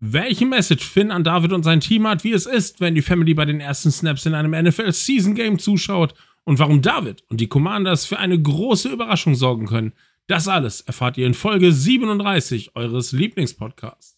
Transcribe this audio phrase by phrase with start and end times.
[0.00, 3.34] welche Message Finn an David und sein Team hat, wie es ist, wenn die Family
[3.34, 7.48] bei den ersten Snaps in einem NFL Season Game zuschaut und warum David und die
[7.48, 9.92] Commanders für eine große Überraschung sorgen können.
[10.26, 14.16] Das alles erfahrt ihr in Folge 37 eures Lieblingspodcasts.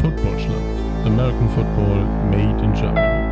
[0.00, 1.06] Footballschland.
[1.06, 3.23] American Football made in Germany.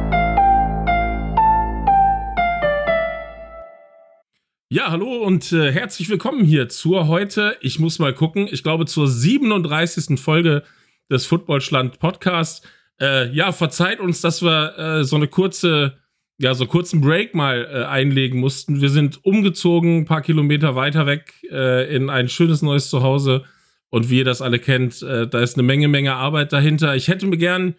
[4.73, 8.87] Ja, hallo und äh, herzlich willkommen hier zur heute, ich muss mal gucken, ich glaube
[8.87, 10.19] zur 37.
[10.19, 10.63] Folge
[11.11, 12.67] des Footballschland Podcast.
[12.99, 15.99] Äh, ja, verzeiht uns, dass wir äh, so eine kurze,
[16.39, 18.81] ja, so kurzen Break mal äh, einlegen mussten.
[18.81, 23.45] Wir sind umgezogen, ein paar Kilometer weiter weg äh, in ein schönes neues Zuhause.
[23.91, 26.97] Und wie ihr das alle kennt, äh, da ist eine Menge, Menge Arbeit dahinter.
[26.97, 27.75] Ich hätte mir gern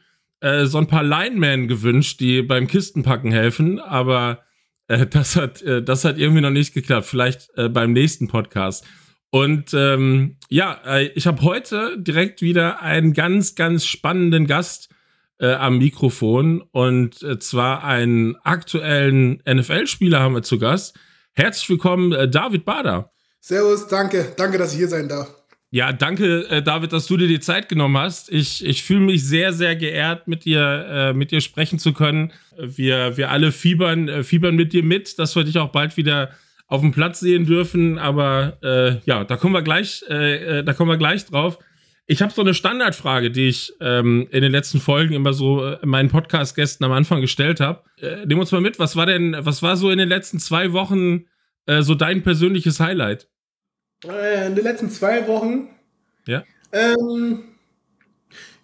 [0.65, 4.43] so ein paar Linemen gewünscht, die beim Kistenpacken helfen, aber
[4.93, 7.07] äh, das, hat, äh, das hat irgendwie noch nicht geklappt.
[7.07, 8.85] Vielleicht äh, beim nächsten Podcast.
[9.29, 14.89] Und ähm, ja, äh, ich habe heute direkt wieder einen ganz, ganz spannenden Gast
[15.39, 16.61] äh, am Mikrofon.
[16.71, 20.97] Und zwar einen aktuellen NFL-Spieler haben wir zu Gast.
[21.33, 23.11] Herzlich willkommen, David Bader.
[23.39, 24.33] Servus, danke.
[24.37, 25.42] Danke, dass ich hier sein darf.
[25.73, 28.31] Ja, danke, äh, David, dass du dir die Zeit genommen hast.
[28.31, 32.31] Ich, ich fühle mich sehr, sehr geehrt, mit dir, äh, mit dir sprechen zu können.
[32.55, 36.29] Wir, wir alle fiebern, äh, fiebern mit dir mit, dass wir dich auch bald wieder
[36.67, 37.97] auf dem Platz sehen dürfen.
[37.97, 41.57] Aber äh, ja, da kommen wir gleich, äh, äh, da kommen wir gleich drauf.
[42.05, 46.09] Ich habe so eine Standardfrage, die ich ähm, in den letzten Folgen immer so meinen
[46.09, 47.81] Podcast-Gästen am Anfang gestellt habe.
[47.99, 50.71] Äh, nimm uns mal mit, was war denn, was war so in den letzten zwei
[50.71, 51.25] Wochen
[51.79, 53.29] so dein persönliches Highlight?
[54.07, 55.69] Äh, in den letzten zwei Wochen.
[56.25, 56.43] Ja.
[56.71, 57.43] Ähm,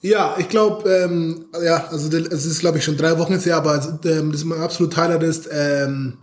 [0.02, 3.58] ja, ich glaube, ähm, ja, also es ist, glaube ich, schon drei Wochen jetzt her,
[3.58, 6.18] aber ähm, das ist mein absolut Highlight ist, ähm,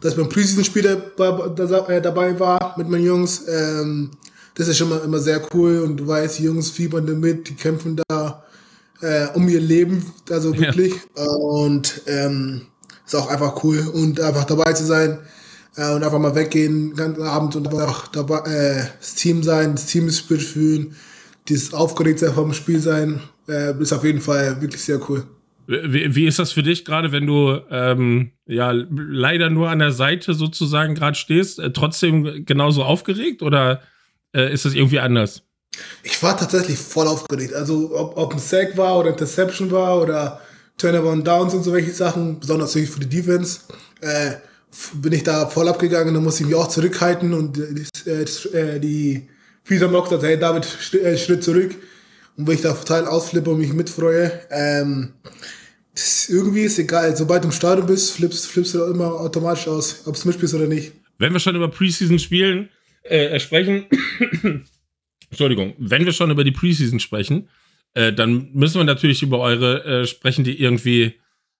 [0.00, 3.46] dass beim Preseason-Spiel äh, dabei war mit meinen Jungs.
[3.48, 4.12] Ähm,
[4.54, 7.54] das ist schon mal immer sehr cool und du weißt, die Jungs fiebern damit, die
[7.54, 8.44] kämpfen da
[9.02, 10.94] äh, um ihr Leben, also wirklich.
[11.16, 11.24] Ja.
[11.24, 12.62] Und ähm,
[13.04, 15.18] ist auch einfach cool und einfach dabei zu sein
[15.76, 19.72] äh, und einfach mal weggehen, den ganzen Abend und einfach dabei, äh, das Team sein,
[19.72, 20.96] das Team-Spirit fühlen,
[21.48, 25.24] dieses Aufgeregtsein vom Spiel sein, äh, ist auf jeden Fall wirklich sehr cool.
[25.68, 29.90] Wie, wie ist das für dich gerade, wenn du ähm, ja leider nur an der
[29.90, 33.82] Seite sozusagen gerade stehst, äh, trotzdem genauso aufgeregt oder
[34.32, 35.42] äh, ist das irgendwie anders?
[36.04, 37.52] Ich war tatsächlich voll aufgeregt.
[37.52, 40.40] Also ob, ob ein Sack war oder Interception war oder
[40.78, 43.60] Turnover und Downs und so welche Sachen, besonders natürlich für die Defense.
[44.00, 44.36] Äh,
[44.94, 48.22] bin ich da voll abgegangen, dann musste ich mich auch zurückhalten und äh,
[48.52, 49.28] äh die
[49.64, 51.74] Peter Mock sagt, hey David, äh, Schritt zurück.
[52.36, 55.14] Und wenn ich da total ausflippe und mich mitfreue, ähm,
[55.92, 57.16] das, irgendwie ist egal.
[57.16, 60.66] Sobald du im Stadion bist, flippst, flippst du immer automatisch aus, ob du mitspielst oder
[60.66, 60.92] nicht.
[61.18, 62.68] Wenn wir schon über Preseason spielen,
[63.02, 63.86] äh, sprechen,
[65.30, 67.48] Entschuldigung, wenn wir schon über die Preseason sprechen,
[67.94, 71.14] äh, dann müssen wir natürlich über eure äh, sprechen, die irgendwie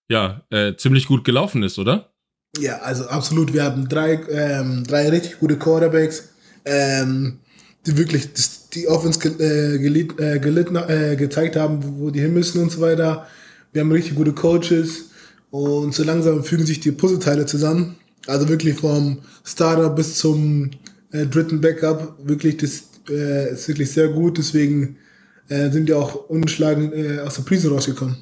[0.08, 2.12] ja äh, ziemlich gut gelaufen ist, oder?
[2.60, 3.52] Ja, also absolut.
[3.52, 6.30] Wir haben drei, ähm, drei richtig gute Quarterbacks,
[6.64, 7.38] ähm,
[7.86, 12.20] die wirklich das, die Offense ge äh, gelit, äh, gelitten, äh, gezeigt haben, wo die
[12.20, 13.26] hin müssen und so weiter.
[13.72, 15.10] Wir haben richtig gute Coaches
[15.50, 17.96] und so langsam fügen sich die Puzzleteile zusammen.
[18.26, 20.70] Also wirklich vom Starter bis zum
[21.12, 22.16] äh, dritten Backup.
[22.22, 24.38] Wirklich, das äh, ist wirklich sehr gut.
[24.38, 24.96] Deswegen
[25.48, 28.16] äh, sind wir auch ungeschlagen äh, aus der Prise rausgekommen.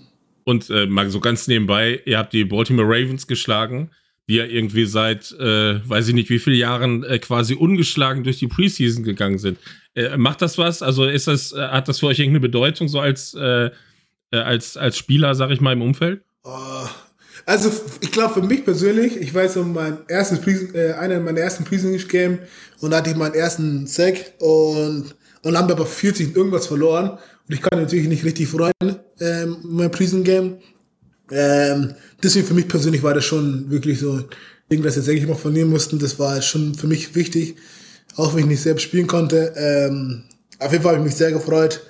[0.45, 3.91] Und äh, mal so ganz nebenbei, ihr habt die Baltimore Ravens geschlagen
[4.29, 8.39] die ja irgendwie seit, äh, weiß ich nicht wie viele Jahren äh, quasi ungeschlagen durch
[8.39, 9.59] die Preseason gegangen sind.
[9.95, 10.83] Äh, macht das was?
[10.83, 13.71] Also ist das, äh, hat das für euch irgendeine Bedeutung so als, äh,
[14.31, 16.23] äh, als, als Spieler, sag ich mal, im Umfeld?
[16.45, 16.87] Oh.
[17.47, 17.71] Also
[18.01, 21.65] ich glaube für mich persönlich, ich weiß um mein erstes Preseason, äh, einer meiner ersten
[21.65, 22.39] Preseason Game
[22.81, 27.55] und da hatte ich meinen ersten Sack und und haben aber 40 irgendwas verloren und
[27.55, 28.73] ich kann natürlich nicht richtig freuen
[29.21, 30.57] ähm, mein Preseason Game
[31.31, 34.25] ähm, deswegen für mich persönlich war das schon wirklich so ein
[34.71, 35.99] Ding, das jetzt eigentlich mal verlieren mussten.
[35.99, 37.57] Das war schon für mich wichtig,
[38.17, 39.53] auch wenn ich nicht selbst spielen konnte.
[39.57, 40.25] Ähm,
[40.59, 41.81] auf jeden Fall habe ich mich sehr gefreut.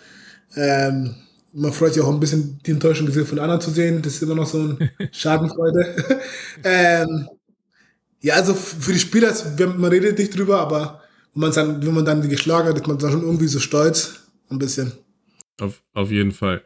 [0.57, 1.15] Ähm,
[1.53, 4.03] man freut sich auch ein bisschen, die Enttäuschung gesehen von anderen zu sehen.
[4.03, 6.21] Das ist immer noch so ein Schadenfreude.
[6.65, 7.29] ähm,
[8.21, 9.33] ja, also für die Spieler,
[9.77, 11.03] man redet nicht drüber, aber
[11.35, 13.61] wenn man dann, wenn man dann die geschlagen hat, ist man dann schon irgendwie so
[13.61, 14.21] stolz.
[14.51, 14.93] Ein bisschen.
[15.61, 16.63] Auf, auf jeden Fall.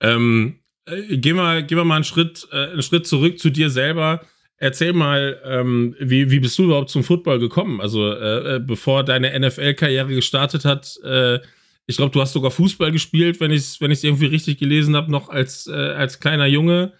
[0.00, 3.70] Ähm, äh, gehen wir, gehen wir mal einen Schritt, äh, einen Schritt zurück zu dir
[3.70, 4.22] selber.
[4.56, 7.80] Erzähl mal, ähm, wie, wie bist du überhaupt zum Football gekommen?
[7.80, 11.38] Also, äh, äh bevor deine NFL-Karriere gestartet hat, äh,
[11.86, 15.10] ich glaube, du hast sogar Fußball gespielt, wenn ich es wenn irgendwie richtig gelesen habe,
[15.10, 16.92] noch als, äh, als kleiner Junge.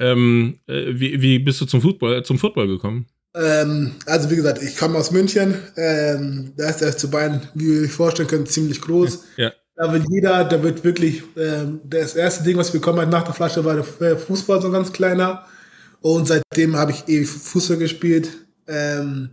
[0.00, 3.06] Ähm, wie, wie bist du zum Football, zum Football gekommen?
[3.34, 5.54] Ähm, also wie gesagt, ich komme aus München.
[5.76, 9.24] Ähm, da ist der zu Bayern, wie ihr euch vorstellen könnt, ziemlich groß.
[9.36, 9.52] Ja.
[9.78, 13.22] Da wird jeder, da wird wirklich, ähm, das erste Ding, was wir bekommen haben nach
[13.22, 15.44] der Flasche, war der Fußball, so ein ganz kleiner.
[16.00, 18.28] Und seitdem habe ich ewig Fußball gespielt.
[18.66, 19.30] Ähm,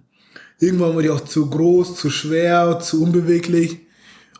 [0.60, 3.80] irgendwann wurde ich auch zu groß, zu schwer, zu unbeweglich.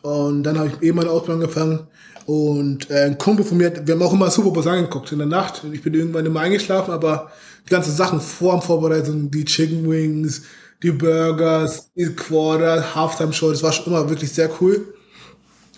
[0.02, 1.88] Und dann habe ich eh meine Ausbildung angefangen.
[2.26, 5.26] Und äh, ein Kumpel von mir, wir haben auch immer Super Bowls angeguckt in der
[5.26, 5.64] Nacht.
[5.64, 7.32] Und ich bin irgendwann immer eingeschlafen, aber
[7.66, 10.42] die ganzen Sachen vor dem Vorbereitung, die Chicken Wings,
[10.84, 14.86] die Burgers, die Quarter, Halftime Show, das war schon immer wirklich sehr cool.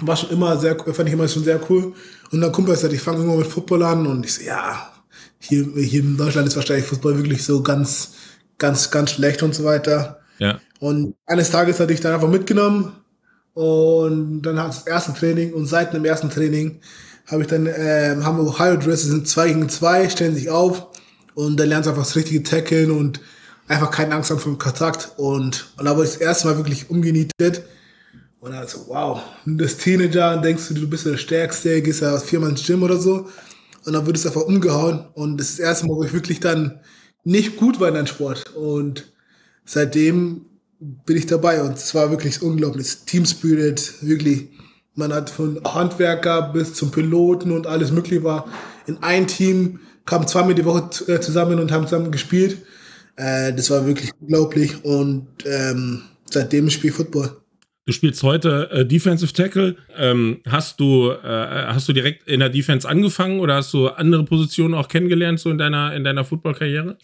[0.00, 1.92] War schon immer sehr, fand ich immer schon sehr cool.
[2.30, 4.92] Und dann Kumpel sagt, ich fange irgendwann mit Football an und ich so, ja,
[5.38, 8.12] hier, hier in Deutschland ist wahrscheinlich Fußball wirklich so ganz,
[8.58, 10.20] ganz, ganz schlecht und so weiter.
[10.38, 10.60] Ja.
[10.80, 12.92] Und eines Tages hatte ich dann einfach mitgenommen
[13.54, 16.80] und dann hat das erste Training und seit dem ersten Training
[17.26, 20.86] habe ich dann, äh, haben wir Ohio Dresses, sind zwei gegen zwei, stellen sich auf
[21.34, 23.20] und dann lernst du einfach das richtige Tackeln und
[23.66, 26.56] einfach keine Angst haben vor dem Kontakt und, und da wurde ich das erste Mal
[26.56, 27.62] wirklich umgenietet
[28.40, 32.02] und dann so, wow, du bist Teenager und denkst du, du bist der Stärkste, gehst
[32.02, 33.28] ja viermal ins Gym oder so
[33.84, 36.40] und dann wird es einfach umgehauen und das ist das erste Mal, wo ich wirklich
[36.40, 36.80] dann
[37.24, 39.12] nicht gut war in deinem Sport und
[39.64, 40.46] seitdem
[40.80, 42.86] bin ich dabei und es war wirklich unglaublich.
[43.06, 44.48] Team Spirit, wirklich.
[44.94, 48.46] Man hat von Handwerker bis zum Piloten und alles mögliche war
[48.86, 52.58] in ein Team, kamen zweimal die Woche äh, zusammen und haben zusammen gespielt.
[53.16, 57.36] Äh, das war wirklich unglaublich und ähm, seitdem spiele ich Football.
[57.88, 59.74] Du spielst heute äh, Defensive Tackle.
[59.96, 64.24] Ähm, hast du äh, hast du direkt in der Defense angefangen oder hast du andere
[64.24, 66.98] Positionen auch kennengelernt so in deiner in deiner Football-Karriere?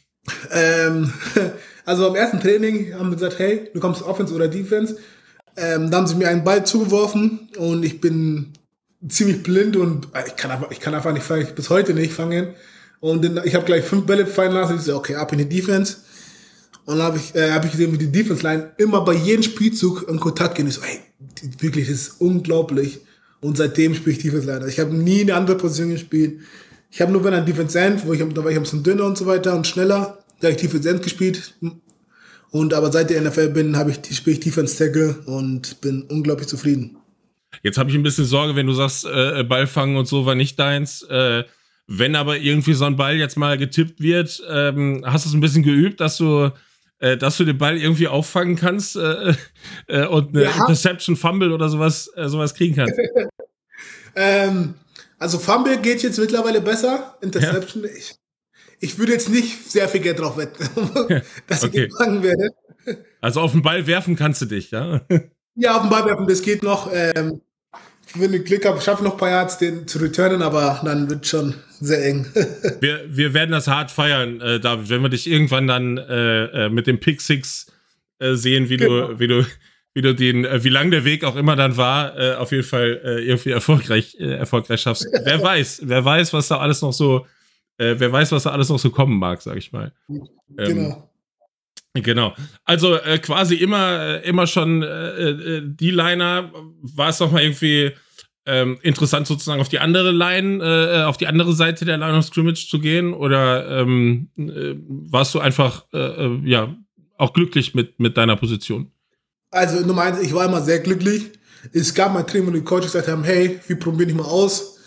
[0.52, 1.10] Ähm,
[1.86, 4.98] also am ersten Training haben wir gesagt, hey, du kommst Offense oder Defense.
[5.56, 8.52] Ähm, da haben sie mir einen Ball zugeworfen und ich bin
[9.08, 12.48] ziemlich blind und ich kann einfach, ich kann einfach nicht fangen, bis heute nicht fangen.
[13.00, 14.76] Und ich habe gleich fünf Bälle fallen lassen.
[14.76, 16.03] Ich so, okay, ab in die Defense.
[16.86, 20.06] Und dann habe ich, äh, hab ich gesehen, wie die Defense-Line immer bei jedem Spielzug
[20.08, 20.66] in Kontakt gehen.
[20.66, 21.00] Ich so, hey,
[21.58, 23.00] wirklich, das ist unglaublich.
[23.40, 24.69] Und seitdem spiele ich Defense-Line.
[24.69, 26.40] Ich habe nie eine andere Position gespielt.
[26.90, 29.04] Ich habe nur bei einer Defense End, wo ich, da war ich ein bisschen dünner
[29.04, 30.19] und so weiter und schneller.
[30.40, 31.54] Da habe ich Defense End gespielt.
[32.50, 36.46] Und aber seit der NFL bin, habe ich spiele ich Defense Tackle und bin unglaublich
[36.46, 36.96] zufrieden.
[37.62, 40.34] Jetzt habe ich ein bisschen Sorge, wenn du sagst, äh, Ball fangen und so war
[40.34, 41.02] nicht deins.
[41.02, 41.44] Äh,
[41.87, 45.40] wenn aber irgendwie so ein Ball jetzt mal getippt wird, ähm, hast du es ein
[45.40, 46.50] bisschen geübt, dass du,
[47.04, 49.34] äh, dass du den Ball irgendwie auffangen kannst äh,
[49.88, 50.56] äh, und eine ja.
[50.56, 52.94] Interception, Fumble oder sowas, äh, sowas kriegen kannst?
[54.16, 54.74] ähm,
[55.18, 57.18] also Fumble geht jetzt mittlerweile besser.
[57.20, 57.90] Interception, ja.
[57.94, 58.14] ich,
[58.80, 60.64] ich würde jetzt nicht sehr viel Geld drauf wetten,
[61.46, 61.84] dass okay.
[61.84, 62.48] ich gefangen werde.
[63.20, 65.02] Also auf den Ball werfen kannst du dich, ja?
[65.56, 66.90] Ja, auf den Ball werfen, das geht noch.
[66.90, 67.42] Ähm,
[68.14, 71.26] wenn ich Glück habe, schaffe noch ein paar Yards, den zu returnen, aber dann wird
[71.26, 72.26] schon sehr eng.
[72.81, 76.69] wir, wir werden das hart feiern, äh, David, wenn wir dich irgendwann dann äh, äh
[76.69, 77.66] mit dem Pick Six
[78.19, 79.08] äh, sehen, wie genau.
[79.08, 79.46] du, wie du
[79.96, 82.64] wie du den, äh, wie lang der Weg auch immer dann war, äh, auf jeden
[82.64, 85.06] Fall irgendwie erfolgreich, erfolgreich schaffst.
[85.25, 87.26] wer weiß, wer weiß, was da alles noch so,
[87.78, 89.93] äh, wer weiß, was da alles noch so kommen mag, sag ich mal.
[90.08, 90.26] Ähm,
[90.56, 91.11] genau.
[91.94, 92.34] Genau.
[92.64, 96.50] Also äh, quasi immer, äh, immer schon äh, die Liner.
[96.82, 97.93] War es doch mal irgendwie
[98.46, 102.25] ähm, interessant, sozusagen auf die andere Line, äh, auf die andere Seite der Line of
[102.25, 103.14] Scrimmage zu gehen?
[103.14, 106.76] Oder ähm, äh, warst du einfach äh, äh ja
[107.17, 108.91] auch glücklich mit, mit deiner Position?
[109.50, 111.31] Also Nummer eins, ich war immer sehr glücklich.
[111.73, 114.78] Es gab mal Training, wo die Coaches gesagt haben, hey, wir probieren dich mal aus.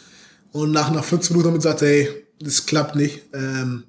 [0.52, 3.24] Und nach, nach 15 Minuten haben gesagt, hey, das klappt nicht.
[3.34, 3.84] Ähm,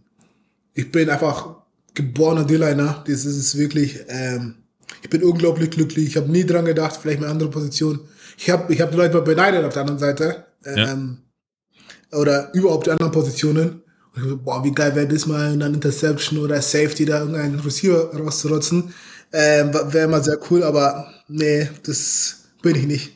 [0.74, 1.56] ich bin einfach
[1.94, 3.04] geborener D-Liner.
[3.06, 4.54] Das ist wirklich, ähm,
[5.02, 6.06] ich bin unglaublich glücklich.
[6.06, 8.00] Ich habe nie dran gedacht, vielleicht eine andere Position.
[8.38, 10.46] Ich habe ich hab die Leute mal beneidet auf der anderen Seite.
[10.64, 11.18] Ähm,
[12.10, 12.18] ja.
[12.18, 13.82] Oder überhaupt die anderen Positionen.
[14.14, 17.20] Und ich so, boah, wie geil wäre das mal, in einer Interception oder Safety da
[17.20, 18.94] irgendeinen Receiver rauszurotzen.
[19.32, 23.12] Ähm, Wäre immer sehr cool, aber nee, das bin ich nicht.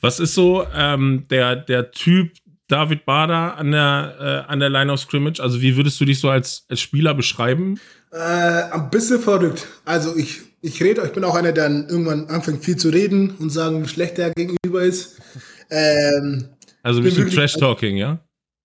[0.00, 2.32] Was ist so ähm, der, der Typ
[2.66, 5.40] David Bader an der, äh, an der Line of Scrimmage?
[5.40, 7.78] Also, wie würdest du dich so als, als Spieler beschreiben?
[8.10, 9.66] Äh, ein bisschen verrückt.
[9.84, 13.50] Also, ich, ich rede, ich bin auch einer, der irgendwann anfängt viel zu reden und
[13.50, 15.16] sagen, wie schlecht der gegenüber ist.
[15.68, 16.48] Ähm,
[16.82, 18.20] also, ein bisschen Trash-Talking, ja?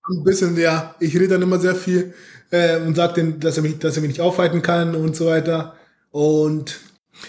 [0.08, 0.94] Ein bisschen, ja.
[1.00, 2.14] Ich rede dann immer sehr viel
[2.50, 5.74] äh, und sage dass er, mich, dass er mich nicht aufhalten kann und so weiter.
[6.12, 6.78] Und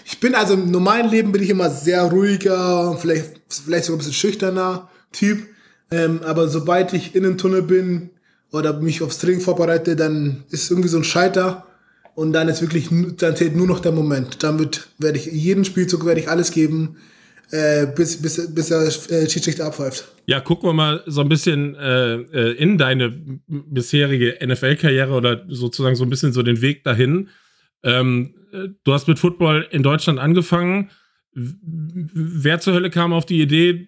[0.05, 3.99] ich bin also im normalen Leben bin ich immer sehr ruhiger, vielleicht, vielleicht sogar ein
[3.99, 5.47] bisschen schüchterner Typ.
[5.91, 8.11] Ähm, aber sobald ich in den Tunnel bin
[8.51, 11.65] oder mich aufs Training vorbereite, dann ist irgendwie so ein Scheiter
[12.19, 14.43] und dann ist wirklich, dann zählt nur noch der Moment.
[14.43, 16.97] Damit werde ich jeden Spielzug werde ich alles geben,
[17.49, 20.05] äh, bis, bis, bis der äh, Schiedsrichter abpfeift.
[20.25, 25.95] Ja, gucken wir mal so ein bisschen äh, äh in deine bisherige NFL-Karriere oder sozusagen
[25.95, 27.29] so ein bisschen so den Weg dahin.
[27.83, 28.35] Ähm,
[28.83, 30.91] du hast mit Football in Deutschland angefangen.
[31.31, 33.87] Wer zur Hölle kam auf die Idee,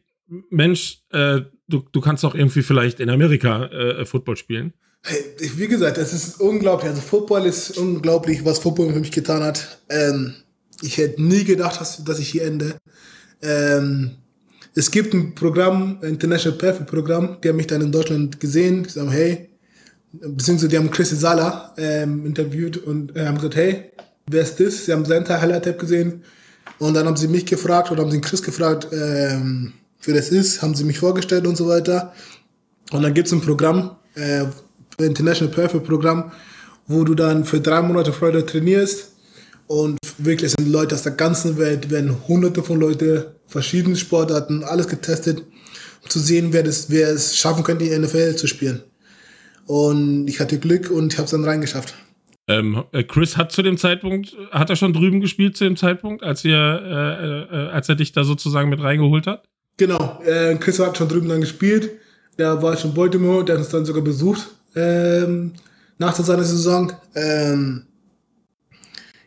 [0.50, 4.74] Mensch, äh, du, du kannst doch irgendwie vielleicht in Amerika äh, Football spielen?
[5.04, 6.90] Hey, wie gesagt, es ist unglaublich.
[6.90, 9.80] Also Football ist unglaublich, was Football für mich getan hat.
[9.90, 10.36] Ähm,
[10.82, 12.76] ich hätte nie gedacht, dass, dass ich hier ende.
[13.42, 14.12] Ähm,
[14.76, 18.84] es gibt ein Programm, ein International Perfect Programm, die haben mich dann in Deutschland gesehen,
[18.84, 19.50] die sagen, hey,
[20.14, 23.92] beziehungsweise die haben Chris Sala ähm, interviewt und äh, haben gesagt, hey,
[24.28, 24.86] wer ist das?
[24.86, 26.24] Sie haben seinen Teil Highlight-Tab gesehen
[26.80, 30.62] und dann haben sie mich gefragt oder haben sie Chris gefragt, ähm, wer das ist,
[30.62, 32.14] haben sie mich vorgestellt und so weiter.
[32.92, 34.46] Und dann gibt es ein Programm, äh,
[35.06, 36.32] International Perfect Programm,
[36.88, 39.12] wo du dann für drei Monate Freude trainierst
[39.68, 44.88] und wirklich sind Leute aus der ganzen Welt, werden hunderte von Leuten, verschiedene Sportarten, alles
[44.88, 45.44] getestet,
[46.04, 48.82] um zu sehen, wer, das, wer es schaffen könnte, die NFL zu spielen.
[49.68, 51.94] Und ich hatte Glück und ich habe es dann reingeschafft.
[52.50, 56.22] Ähm, äh, Chris hat zu dem Zeitpunkt, hat er schon drüben gespielt zu dem Zeitpunkt,
[56.22, 59.46] als, ihr, äh, äh, als er dich da sozusagen mit reingeholt hat?
[59.78, 61.92] Genau, äh, Chris hat schon drüben dann gespielt.
[62.38, 65.54] Der war schon in Baltimore, der hat uns dann sogar besucht ähm,
[65.98, 66.92] nach seiner Saison.
[67.16, 67.86] Ähm,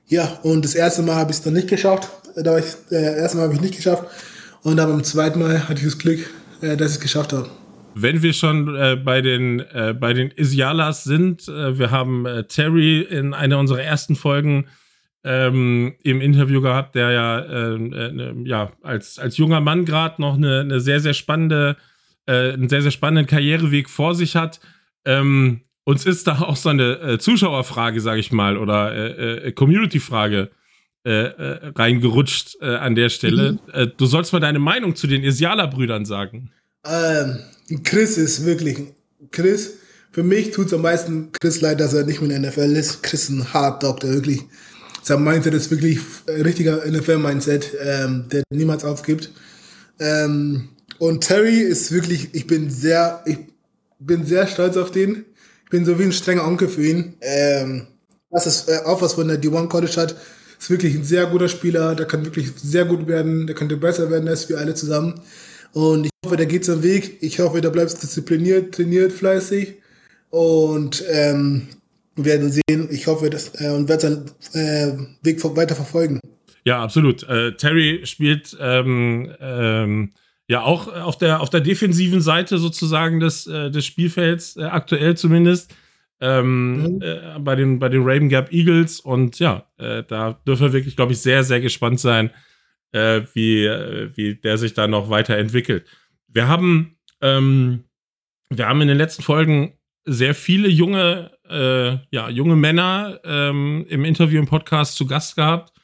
[0.07, 2.11] ja, und das erste Mal habe ich es dann nicht geschafft.
[2.37, 4.05] Da war ich, äh, erste Mal habe ich nicht geschafft.
[4.63, 6.21] Und dann beim zweiten Mal hatte ich das Glück,
[6.61, 7.49] äh, dass ich es geschafft habe.
[7.95, 12.45] Wenn wir schon äh, bei den äh, bei den Isialas sind, äh, wir haben äh,
[12.45, 14.67] Terry in einer unserer ersten Folgen
[15.23, 20.35] ähm, im Interview gehabt, der ja, äh, äh, ja als, als junger Mann gerade noch
[20.35, 21.77] eine, eine sehr, sehr spannende,
[22.27, 24.59] einen sehr, sehr spannenden Karriereweg vor sich hat.
[25.05, 29.53] Ähm, uns ist da auch so eine äh, Zuschauerfrage, sage ich mal, oder äh, äh,
[29.53, 30.51] Community-Frage
[31.05, 33.59] äh, äh, reingerutscht an der Stelle.
[33.75, 33.93] Mhm.
[33.97, 36.51] du sollst mal deine Meinung zu den Isiala-Brüdern sagen.
[36.87, 37.41] Ähm,
[37.83, 38.79] Chris ist wirklich,
[39.31, 39.75] Chris,
[40.13, 42.77] für mich tut es am meisten Chris leid, dass er nicht mehr in der NFL
[42.77, 43.03] ist.
[43.03, 44.43] Chris ist ein Hard Dog, der wirklich,
[45.03, 49.31] sein Mindset ist wirklich ein richtiger NFL-Mindset, ähm, der niemals aufgibt.
[49.99, 50.69] Ähm,
[50.99, 53.39] und Terry ist wirklich, ich bin sehr, ich
[54.07, 55.25] bin sehr stolz auf den
[55.75, 57.15] bin so wie ein strenger Onkel für ihn.
[57.21, 57.89] Ähm,
[58.31, 60.15] das ist äh, auch was von der D1 College hat.
[60.57, 64.09] Ist wirklich ein sehr guter Spieler, der kann wirklich sehr gut werden, der könnte besser
[64.09, 65.21] werden als wir alle zusammen.
[65.73, 67.19] Und ich hoffe, der geht seinen Weg.
[67.23, 69.75] Ich hoffe, der bleibt diszipliniert, trainiert fleißig
[70.31, 71.67] und ähm,
[72.15, 72.89] wir werden sehen.
[72.93, 76.21] Ich hoffe, dass äh, und werde seinen äh, Weg weiter verfolgen.
[76.65, 77.25] Ja, absolut.
[77.25, 80.13] Äh, Terry spielt ähm, ähm,
[80.55, 85.17] ja auch auf der, auf der defensiven Seite sozusagen des, äh, des Spielfelds, äh, aktuell
[85.17, 85.75] zumindest.
[86.21, 87.03] Ähm, mhm.
[87.03, 89.01] äh, bei, den, bei den Raven Gap Eagles.
[89.01, 92.31] Und ja, äh, da dürfen wir wirklich, glaube ich, sehr, sehr gespannt sein,
[92.93, 95.87] äh, wie, äh, wie der sich da noch weiterentwickelt.
[96.29, 97.85] Wir haben, ähm,
[98.49, 104.41] wir haben in den letzten Folgen sehr viele junge, ja, junge Männer ähm, im Interview
[104.41, 105.75] im Podcast zu Gast gehabt.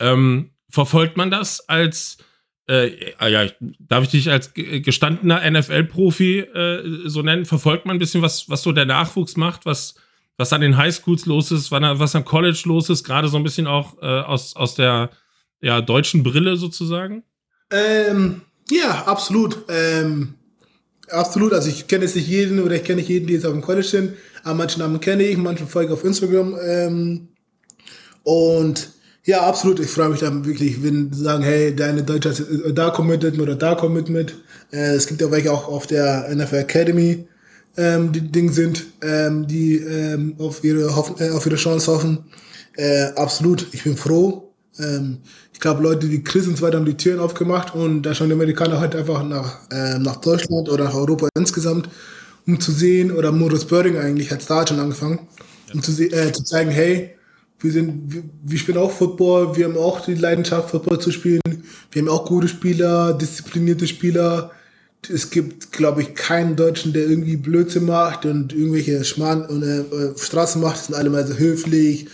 [0.00, 2.18] Ähm, verfolgt man das als
[2.68, 3.46] äh, ah ja,
[3.80, 7.46] darf ich dich als gestandener NFL-Profi äh, so nennen?
[7.46, 9.94] Verfolgt man ein bisschen, was, was so der Nachwuchs macht, was,
[10.36, 13.66] was an den Highschools los ist, was am College los ist, gerade so ein bisschen
[13.66, 15.10] auch äh, aus, aus der
[15.60, 17.24] ja, deutschen Brille sozusagen?
[17.70, 19.64] Ähm, ja, absolut.
[19.68, 20.34] Ähm,
[21.08, 21.54] absolut.
[21.54, 23.62] Also ich kenne jetzt nicht jeden oder ich kenne nicht jeden, die jetzt auf dem
[23.62, 24.12] College sind.
[24.44, 26.56] Aber manche Namen kenne ich, manche folge auf Instagram.
[26.62, 27.28] Ähm,
[28.24, 28.90] und
[29.28, 29.78] ja, absolut.
[29.78, 32.42] Ich freue mich dann wirklich, wenn sie sagen, hey, deine Deutsche ist
[32.72, 34.34] da committed oder da committed.
[34.72, 37.28] Äh, es gibt ja welche auch auf der NFL Academy,
[37.76, 42.24] ähm, die Dinge sind, ähm, die ähm, auf, ihre hoffen, äh, auf ihre Chance hoffen.
[42.78, 43.66] Äh, absolut.
[43.72, 44.50] Ich bin froh.
[44.78, 45.18] Ähm,
[45.52, 48.28] ich glaube, Leute wie Chris und so weiter haben die Türen aufgemacht und da schauen
[48.28, 51.90] die Amerikaner halt einfach nach, ähm, nach Deutschland oder nach Europa insgesamt,
[52.46, 55.28] um zu sehen, oder Morris Börding eigentlich hat da schon angefangen,
[55.74, 57.17] um zu, äh, zu zeigen, hey,
[57.60, 61.40] wir sind, wir, wir spielen auch Football, wir haben auch die Leidenschaft, Football zu spielen.
[61.90, 64.52] Wir haben auch gute Spieler, disziplinierte Spieler.
[65.12, 69.84] Es gibt, glaube ich, keinen Deutschen, der irgendwie Blödsinn macht und irgendwelche Schmarrn und äh,
[70.16, 70.76] Straßen macht.
[70.76, 72.08] Das sind alle mal so höflich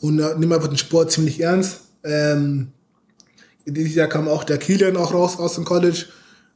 [0.00, 1.80] und äh, nehmen einfach den Sport ziemlich ernst.
[2.04, 2.68] Ähm,
[3.66, 6.06] dieses Jahr kam auch der Kilian auch raus aus dem College.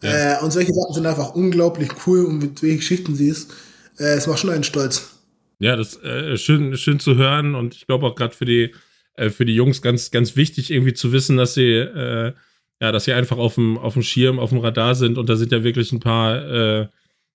[0.02, 0.38] Ja.
[0.38, 3.52] Äh, und solche Sachen sind einfach unglaublich cool und mit welchen Geschichten sie ist.
[3.98, 5.13] Äh, es macht schon einen stolz.
[5.58, 8.74] Ja, das äh, schön, schön zu hören und ich glaube auch gerade für die,
[9.14, 12.32] äh, für die Jungs ganz, ganz wichtig, irgendwie zu wissen, dass sie, äh,
[12.80, 15.36] ja, dass sie einfach auf dem, auf dem Schirm, auf dem Radar sind und da
[15.36, 16.88] sind ja wirklich ein paar äh,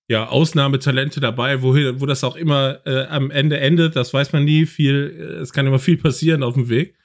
[0.08, 4.44] ja, Ausnahmetalente dabei, wo, wo das auch immer äh, am Ende endet, das weiß man
[4.44, 4.66] nie.
[4.66, 6.96] Viel, äh, es kann immer viel passieren auf dem Weg.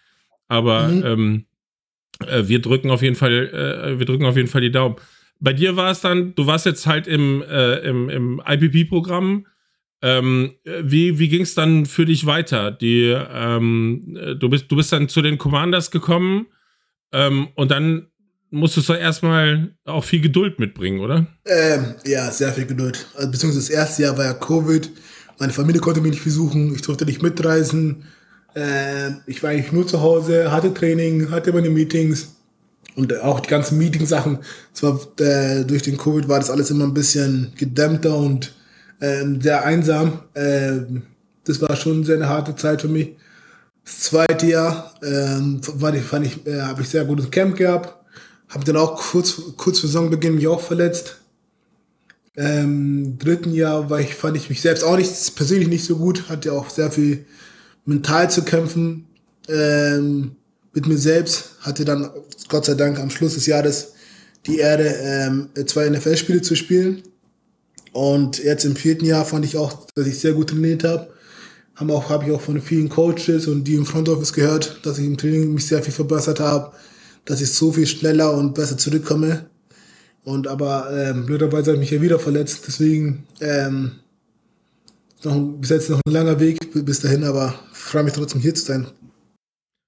[0.48, 1.06] Aber mhm.
[1.06, 1.46] ähm,
[2.48, 4.96] wir drücken auf jeden Fall, wir drücken auf jeden Fall die Daumen.
[5.42, 9.46] Bei dir war es dann, du warst jetzt halt im, im, im IPP-Programm
[10.02, 12.72] Ähm, wie wie ging es dann für dich weiter?
[12.72, 16.48] Die, ähm, du, bist, du bist dann zu den Commanders gekommen
[17.12, 18.08] ähm, und dann
[18.52, 21.28] musstest du erstmal auch viel Geduld mitbringen, oder?
[21.46, 23.08] Ähm, ja, sehr viel Geduld.
[23.16, 24.90] Also, beziehungsweise das erste Jahr war ja Covid.
[25.40, 26.74] Meine Familie konnte mich nicht besuchen.
[26.74, 28.06] Ich durfte nicht mitreisen.
[28.56, 32.36] Ähm, ich war eigentlich nur zu Hause, hatte Training, hatte meine Meetings
[32.96, 34.40] und auch die ganzen Meeting-Sachen.
[34.72, 38.55] Zwar äh, durch den Covid war das alles immer ein bisschen gedämmter und
[39.02, 40.20] ähm, sehr einsam.
[40.36, 41.04] Ähm,
[41.44, 43.16] das war schon sehr eine harte Zeit für mich.
[43.84, 47.94] Das zweite Jahr ähm, fand ich, fand ich, äh, habe ich sehr gutes Camp gehabt.
[48.50, 51.18] Habe dann auch kurz, kurz vor Saisonbeginn mich auch verletzt.
[52.38, 56.30] Ähm, dritten Jahr war ich, fand ich mich selbst auch nicht, persönlich nicht so gut.
[56.30, 57.26] Hatte auch sehr viel
[57.86, 59.06] mental zu kämpfen
[59.48, 60.36] ähm,
[60.74, 61.52] mit mir selbst.
[61.62, 62.10] Hatte dann
[62.50, 63.94] Gott sei Dank am Schluss des Jahres
[64.48, 67.04] die Erde, ähm, zwei NFL-Spiele zu spielen.
[67.96, 71.08] Und jetzt im vierten Jahr fand ich auch, dass ich sehr gut trainiert habe.
[71.76, 75.00] Haben auch, habe ich auch von vielen Coaches und die im Front Office gehört, dass
[75.00, 76.74] ich im Training mich sehr viel verbessert habe,
[77.24, 79.46] dass ich so viel schneller und besser zurückkomme.
[80.26, 82.66] Und aber ähm, blöderweise habe ich mich ja wieder verletzt.
[82.68, 83.92] Deswegen ähm,
[85.24, 88.66] noch, bis jetzt noch ein langer Weg bis dahin, aber freue mich trotzdem hier zu
[88.66, 88.88] sein.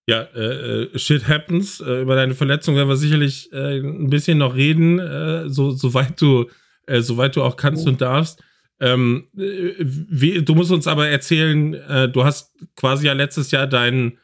[0.09, 1.81] Ja, äh, äh, shit happens.
[1.81, 6.21] Äh, über deine Verletzung werden wir sicherlich äh, ein bisschen noch reden, äh, so, soweit
[6.21, 6.45] du,
[6.87, 7.89] äh, soweit du auch kannst oh.
[7.89, 8.43] und darfst.
[8.79, 13.67] Ähm, äh, wie, du musst uns aber erzählen, äh, du hast quasi ja letztes Jahr
[13.67, 14.17] dein,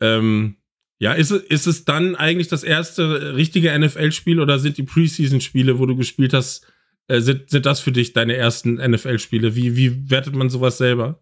[0.00, 0.56] ähm,
[0.98, 5.86] ja, ist, ist es dann eigentlich das erste richtige NFL-Spiel oder sind die Preseason-Spiele, wo
[5.86, 6.66] du gespielt hast,
[7.08, 9.54] äh, sind, sind das für dich deine ersten NFL-Spiele?
[9.54, 11.20] Wie, wie wertet man sowas selber?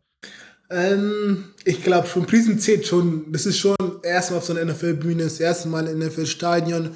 [0.70, 3.30] Ähm, ich glaube schon, Prison zählt schon.
[3.32, 6.90] Das ist schon erstmal auf so einer NFL-Bühne, das erste Mal im NFL-Stadion,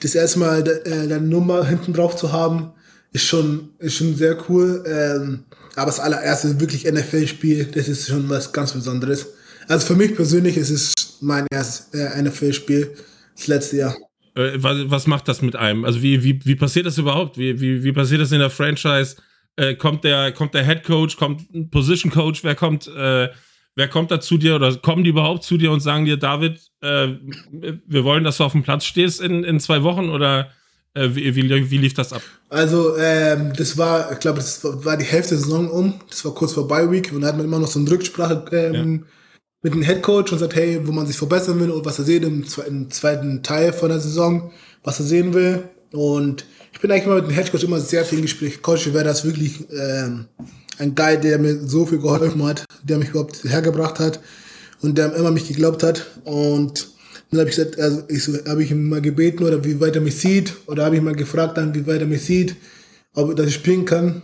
[0.00, 2.72] das erste Mal äh, deine Nummer hinten drauf zu haben,
[3.12, 4.84] ist schon, ist schon sehr cool.
[4.86, 5.44] Ähm,
[5.76, 9.26] aber das allererste wirklich NFL-Spiel, das ist schon was ganz Besonderes.
[9.68, 12.94] Also für mich persönlich ist es mein erstes äh, NFL-Spiel,
[13.36, 13.96] das letzte Jahr.
[14.34, 15.84] Äh, was, was macht das mit einem?
[15.84, 17.38] Also wie, wie, wie passiert das überhaupt?
[17.38, 19.16] Wie, wie, wie passiert das in der Franchise?
[19.56, 23.28] Äh, kommt der, kommt der Head Coach, kommt ein Position Coach, wer kommt, äh,
[23.74, 26.60] wer kommt da zu dir oder kommen die überhaupt zu dir und sagen dir, David,
[26.80, 27.08] äh,
[27.86, 30.50] wir wollen, dass du auf dem Platz stehst in, in zwei Wochen oder
[30.94, 32.22] äh, wie, wie, wie, lief das ab?
[32.48, 36.34] Also, ähm, das war, ich glaube, das war die Hälfte der Saison um, das war
[36.34, 39.06] kurz vor Bye Week und da hat man immer noch so eine Rücksprache ähm, ja.
[39.62, 42.04] mit dem Head Coach und sagt, hey, wo man sich verbessern will und was er
[42.04, 44.50] sieht im, im zweiten Teil von der Saison,
[44.82, 48.18] was er sehen will und ich bin eigentlich mal mit dem Headcoach immer sehr viel
[48.18, 48.62] im Gespräch.
[48.62, 50.26] Coach, wäre das wirklich ähm,
[50.78, 54.20] ein Guy, der mir so viel geholfen hat, der mich überhaupt hergebracht hat
[54.80, 56.06] und der immer mich geglaubt hat.
[56.24, 56.88] Und
[57.30, 59.94] dann habe ich gesagt, also ich so, habe ich ihn mal gebeten oder wie weit
[59.94, 62.56] er mich sieht oder habe ich mal gefragt dann, wie weit er mich sieht,
[63.14, 64.22] ob dass ich spielen kann.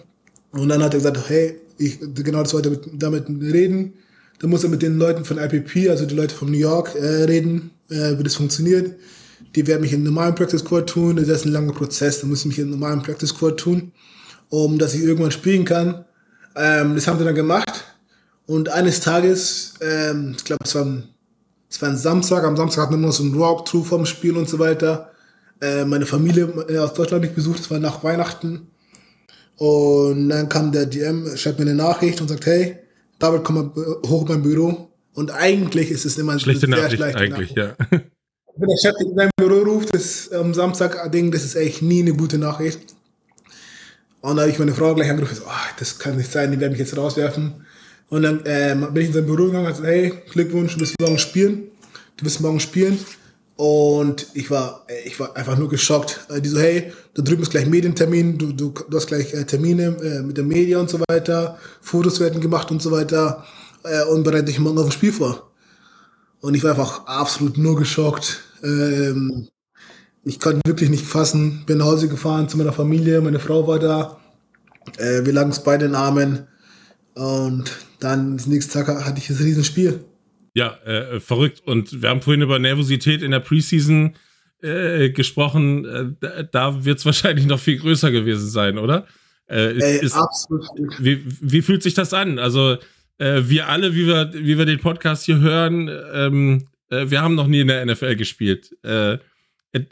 [0.51, 3.93] Und dann hat er gesagt, hey, ich genau das wollte damit reden.
[4.39, 7.25] Dann muss er mit den Leuten von IPP, also die Leute von New York, äh,
[7.25, 8.95] reden, äh, wie das funktioniert
[9.55, 11.17] die werden mich in normalen Practice Squad tun.
[11.17, 12.21] Das ist ein langer Prozess.
[12.21, 13.93] Da müssen mich in normalen Practice Squad tun,
[14.51, 16.05] um dass ich irgendwann spielen kann.
[16.55, 17.85] Ähm, das haben sie dann gemacht.
[18.47, 21.03] Und eines Tages, ähm, ich glaube, es war,
[21.69, 22.45] es war ein Samstag.
[22.45, 25.11] Am Samstag hatten wir noch so ein Walkthrough vom Spiel und so weiter.
[25.61, 27.61] Äh, meine Familie äh, aus Deutschland mich besucht.
[27.61, 28.69] Es war nach Weihnachten.
[29.57, 32.79] Und dann kam der DM, schreibt mir eine Nachricht und sagt, hey,
[33.19, 33.71] David, komm mal
[34.07, 34.91] hoch in mein Büro.
[35.15, 37.79] Und eigentlich ist es immer schlechte eine sehr Nachricht schlechte eigentlich, Nachricht.
[37.91, 38.01] ja.
[38.57, 42.01] wenn der Chef in dein Büro ruft, das am Samstag, Ding, das ist echt nie
[42.01, 42.81] eine gute Nachricht.
[44.21, 46.59] Und da habe ich meine Frau gleich angerufen, so, oh, das kann nicht sein, die
[46.59, 47.66] werden mich jetzt rauswerfen.
[48.09, 50.95] Und dann ähm, bin ich in sein Büro gegangen und gesagt, hey, Glückwunsch, du wirst
[51.01, 51.65] morgen spielen.
[52.17, 52.99] Du wirst morgen spielen.
[53.57, 56.27] Und ich war, ich war einfach nur geschockt.
[56.29, 59.45] Äh, die so, hey, da drüben ist gleich Medientermin, du, du, du hast gleich äh,
[59.45, 63.45] Termine äh, mit der Media und so weiter, Fotos werden gemacht und so weiter
[63.83, 65.51] äh, und bereite dich morgen auf ein Spiel vor.
[66.41, 68.43] Und ich war einfach absolut nur geschockt.
[68.63, 69.49] Ähm,
[70.23, 71.65] ich konnte wirklich nicht fassen.
[71.67, 74.19] Bin nach Hause gefahren zu meiner Familie, meine Frau war da.
[74.99, 76.47] Äh, wir lagen uns beide in den Armen.
[77.17, 77.65] Und
[78.01, 80.05] dann, das nächste Tag hatte ich das Riesenspiel.
[80.55, 81.63] Ja, äh, verrückt.
[81.65, 84.15] Und wir haben vorhin über Nervosität in der Preseason
[84.63, 86.17] äh, gesprochen.
[86.21, 89.07] Äh, da wird es wahrscheinlich noch viel größer gewesen sein, oder?
[89.49, 90.67] Äh, ist, Ey, ist, absolut.
[90.99, 92.39] Wie, wie fühlt sich das an?
[92.39, 92.77] Also,
[93.17, 97.35] äh, wir alle, wie wir, wie wir den Podcast hier hören, ähm, äh, wir haben
[97.35, 98.77] noch nie in der NFL gespielt.
[98.83, 99.19] Äh,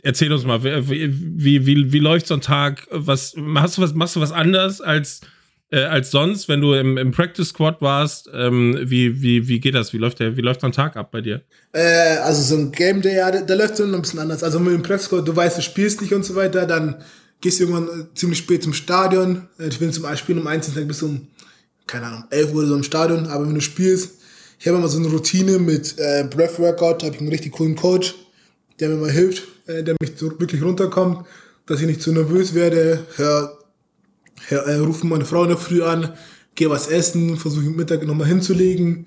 [0.03, 2.87] erzähl uns mal, wie, wie, wie, wie läuft so ein Tag?
[2.91, 5.23] Was, hast du was, machst du was anders als,
[5.71, 8.29] äh, als sonst, wenn du im, im Practice Squad warst?
[8.33, 9.93] Ähm, wie, wie, wie geht das?
[9.93, 11.43] Wie läuft, der, wie läuft so ein Tag ab bei dir?
[11.73, 14.43] Äh, also so ein Game Day, ja, der läuft so ein bisschen anders.
[14.43, 16.97] Also mit dem Practice Squad, du weißt, du spielst nicht und so weiter, dann
[17.41, 19.49] gehst du irgendwann ziemlich spät zum Stadion.
[19.59, 21.29] Ich bin zum Beispiel um eins, dann bis um
[21.87, 24.15] keine Ahnung, 11 Uhr so im Stadion, aber wenn du spielst,
[24.59, 27.53] ich habe immer so eine Routine mit äh, Breath Workout, da habe ich einen richtig
[27.53, 28.15] coolen Coach,
[28.81, 31.27] der mir mal hilft, äh, der mich so wirklich runterkommt,
[31.67, 33.59] dass ich nicht zu nervös werde, hör,
[34.49, 36.13] hör äh, rufe meine Frau in der Früh an,
[36.55, 39.07] gehe was essen, versuche Mittag nochmal hinzulegen.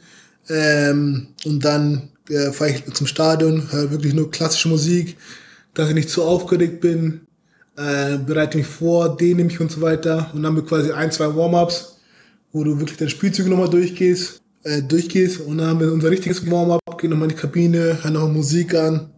[0.49, 5.17] Ähm, und dann äh, fahre ich zum Stadion, höre wirklich nur klassische Musik,
[5.73, 7.21] dass ich nicht zu aufgeregt bin,
[7.77, 10.31] äh, bereite mich vor, dehne mich und so weiter.
[10.33, 11.97] Und dann haben wir quasi ein, zwei Warm-Ups,
[12.51, 15.41] wo du wirklich deine Spielzüge nochmal durchgehst, äh, durchgehst.
[15.41, 18.73] Und dann haben wir unser richtiges Warm-Up, gehen nochmal in die Kabine, hören noch Musik
[18.73, 19.09] an.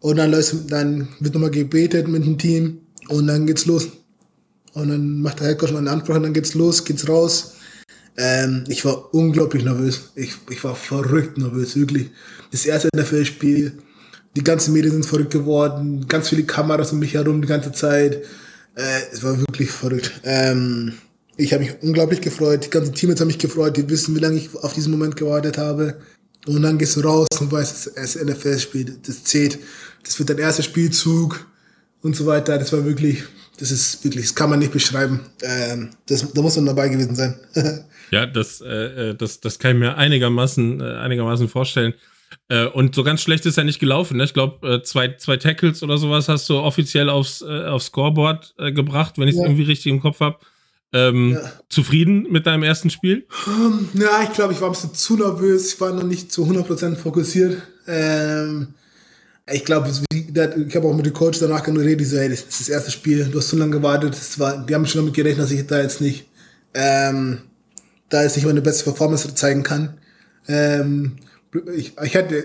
[0.00, 2.80] Und dann, läuft, dann wird nochmal gebetet mit dem Team.
[3.08, 3.88] Und dann geht's los.
[4.74, 7.54] Und dann macht der Headcoach mal eine Ansprache und dann geht's los, geht's raus.
[8.16, 10.10] Ähm, ich war unglaublich nervös.
[10.14, 12.10] Ich, ich war verrückt nervös, wirklich.
[12.50, 13.72] Das erste NFL-Spiel,
[14.36, 18.22] die ganzen Medien sind verrückt geworden, ganz viele Kameras um mich herum die ganze Zeit.
[18.74, 20.20] Äh, es war wirklich verrückt.
[20.24, 20.94] Ähm,
[21.36, 24.36] ich habe mich unglaublich gefreut, die ganzen Teammates haben mich gefreut, die wissen, wie lange
[24.36, 25.98] ich auf diesen Moment gewartet habe.
[26.46, 29.58] Und dann gehst du raus und weißt, es ist NFL-Spiel, das zählt.
[30.02, 31.46] Das wird dein erster Spielzug
[32.02, 32.58] und so weiter.
[32.58, 33.22] Das war wirklich,
[33.58, 35.20] das ist wirklich, das kann man nicht beschreiben.
[35.42, 37.34] Ähm, das, da muss man dabei gewesen sein.
[38.10, 41.94] ja, das, äh, äh, das, das kann ich mir einigermaßen, äh, einigermaßen vorstellen.
[42.48, 44.16] Äh, und so ganz schlecht ist ja nicht gelaufen.
[44.16, 44.24] Ne?
[44.24, 48.54] Ich glaube, äh, zwei, zwei Tackles oder sowas hast du offiziell aufs, äh, aufs Scoreboard
[48.58, 49.46] gebracht, wenn ich es ja.
[49.46, 50.38] irgendwie richtig im Kopf habe.
[50.92, 51.52] Ähm, ja.
[51.68, 53.26] Zufrieden mit deinem ersten Spiel?
[53.46, 55.74] Um, ja, ich glaube, ich war ein bisschen zu nervös.
[55.74, 57.60] Ich war noch nicht zu 100% fokussiert.
[57.86, 58.68] Ähm,
[59.50, 62.60] ich glaube, ich habe auch mit dem Coach danach geredet, die so, hey, das ist
[62.60, 64.12] das erste Spiel, du hast zu lange gewartet.
[64.12, 66.28] Das war, die haben schon damit gerechnet, dass ich da jetzt nicht,
[66.74, 67.38] ähm,
[68.08, 69.98] da jetzt nicht meine beste Performance zeigen kann.
[70.48, 71.16] Ähm,
[71.74, 72.44] ich, ich hatte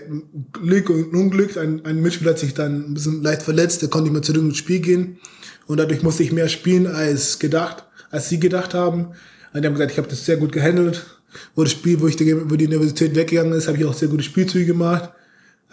[0.54, 1.58] Glück und Unglück.
[1.58, 4.44] Ein, ein Mitspieler hat sich dann ein bisschen leicht verletzt, der konnte nicht mehr zurück
[4.44, 5.18] ins Spiel gehen.
[5.68, 9.08] Und dadurch musste ich mehr spielen als gedacht, als sie gedacht haben.
[9.54, 11.06] Und die haben gesagt, ich habe das sehr gut gehandelt.
[11.56, 14.24] Wo das Spiel, wo ich wo die Universität weggegangen ist, habe ich auch sehr gute
[14.24, 15.12] Spielzüge gemacht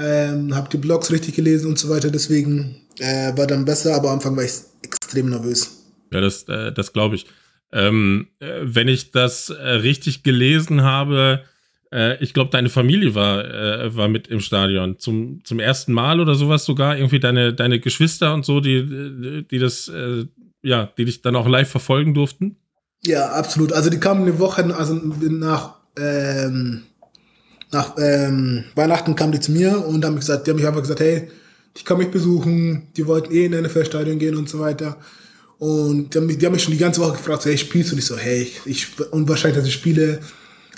[0.00, 4.08] ähm, habe die Blogs richtig gelesen und so weiter, deswegen äh, war dann besser, aber
[4.08, 5.84] am Anfang war ich extrem nervös.
[6.12, 7.26] Ja, das, äh, das glaube ich.
[7.72, 11.44] Ähm, äh, wenn ich das äh, richtig gelesen habe,
[11.92, 14.98] äh, ich glaube, deine Familie war, äh, war mit im Stadion.
[14.98, 16.96] Zum, zum ersten Mal oder sowas sogar.
[16.96, 19.90] Irgendwie deine, deine Geschwister und so, die, die das,
[20.62, 22.56] ja, die dich dann auch live verfolgen durften.
[23.04, 23.72] Ja, absolut.
[23.72, 26.82] Also die kamen eine Woche, also nach, ähm,
[27.72, 31.00] nach ähm, Weihnachten kamen die zu mir und haben gesagt, die haben mich einfach gesagt,
[31.00, 31.28] hey,
[31.74, 34.96] ich kann mich besuchen, die wollten eh in ein NFL-Stadion gehen und so weiter.
[35.58, 37.90] Und die haben, mich, die haben mich schon die ganze Woche gefragt, so, hey, spielst
[37.90, 37.94] du?
[37.94, 40.20] Und ich so, hey, ich, unwahrscheinlich, dass ich spiele,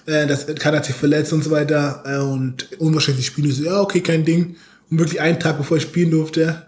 [0.07, 2.03] äh, das kann hat sich verletzt und so weiter.
[2.05, 3.49] Äh, und unwahrscheinlich spielen.
[3.49, 4.57] Ich so, ja, okay, kein Ding.
[4.91, 6.67] Und wirklich einen Tag, bevor ich spielen durfte,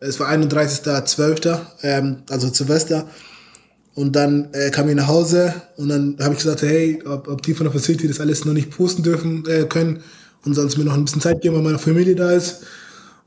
[0.00, 3.08] es war 31.12., ähm, also Silvester,
[3.98, 7.42] und dann äh, kam ich nach Hause und dann habe ich gesagt, hey, ob, ob
[7.42, 9.98] die von der Facility das alles noch nicht posten dürfen äh, können
[10.44, 12.64] und sonst mir noch ein bisschen Zeit geben, weil meine Familie da ist.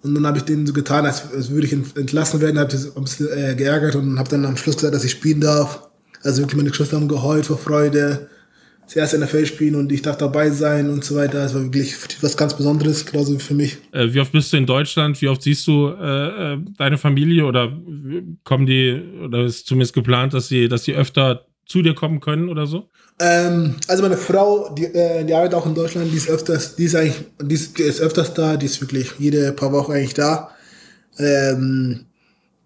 [0.01, 2.95] Und dann habe ich denen so getan, als, als würde ich entlassen werden, habe ich
[2.95, 5.89] ein bisschen äh, geärgert und habe dann am Schluss gesagt, dass ich spielen darf.
[6.23, 8.29] Also wirklich meine Geschwister haben geheult vor Freude
[8.93, 11.45] das erste NFL spielen und ich darf dabei sein und so weiter.
[11.45, 13.77] Es war wirklich was ganz Besonderes, genauso für mich.
[13.93, 15.21] Äh, wie oft bist du in Deutschland?
[15.21, 17.71] Wie oft siehst du äh, äh, deine Familie oder
[18.43, 22.49] kommen die, oder ist zumindest geplant, dass sie, dass sie öfter zu dir kommen können
[22.49, 22.89] oder so?
[23.19, 26.85] Ähm, also meine Frau, die, äh, die arbeitet auch in Deutschland, die ist öfters, die
[26.85, 30.15] ist eigentlich, die ist, die ist öfters da, die ist wirklich jede paar Wochen eigentlich
[30.15, 30.51] da.
[31.17, 32.07] Ähm,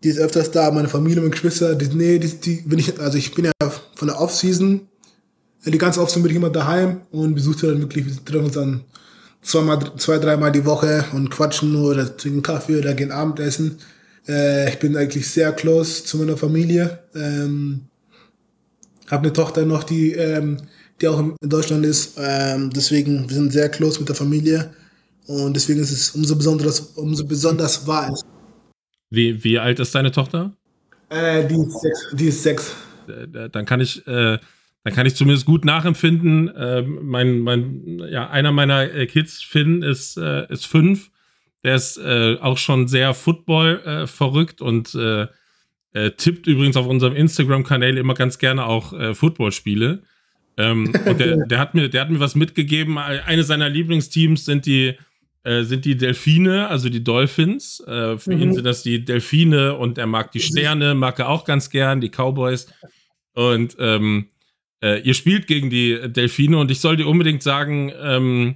[0.04, 3.18] die ist öfters da, meine Familie, meine Geschwister, die, nee, die, die, wenn ich, also
[3.18, 3.52] ich bin ja
[3.96, 4.88] von der Off-Season
[5.66, 8.82] die ganze Oft bin ich immer daheim und besuche dann wirklich, wir treffen uns dann
[9.42, 13.80] zweimal, zwei, dreimal die Woche und quatschen nur oder trinken Kaffee oder gehen Abendessen.
[14.28, 17.00] Äh, ich bin eigentlich sehr close zu meiner Familie.
[17.16, 17.82] Ähm,
[19.10, 20.58] habe eine Tochter noch, die, ähm,
[21.02, 22.18] die auch in Deutschland ist.
[22.18, 24.74] Ähm, deswegen, wir sind sehr close mit der Familie.
[25.28, 28.16] Und deswegen ist es umso besonders, umso besonders wahr.
[29.10, 30.54] Wie, wie alt ist deine Tochter?
[31.10, 32.72] Äh, die, ist sechs, die ist sechs.
[33.08, 34.38] Äh, dann kann ich äh,
[34.86, 36.48] dann kann ich zumindest gut nachempfinden.
[36.56, 41.10] Äh, mein, mein, ja, einer meiner äh, Kids, Finn, ist, äh, ist fünf.
[41.64, 45.26] Der ist äh, auch schon sehr Football äh, verrückt und äh,
[46.18, 50.04] tippt übrigens auf unserem Instagram-Kanal immer ganz gerne auch Footballspiele.
[50.58, 52.98] Ähm, und der, der, hat mir, der hat mir was mitgegeben.
[52.98, 54.96] Eine seiner Lieblingsteams sind die,
[55.46, 57.82] sind die Delfine, also die Dolphins.
[57.86, 58.42] für mhm.
[58.42, 62.02] ihn sind das die Delfine und er mag die Sterne, mag er auch ganz gern,
[62.02, 62.68] die Cowboys.
[63.34, 64.28] Und ähm,
[64.82, 68.56] äh, ihr spielt gegen die Delfine und ich soll dir unbedingt sagen, ähm,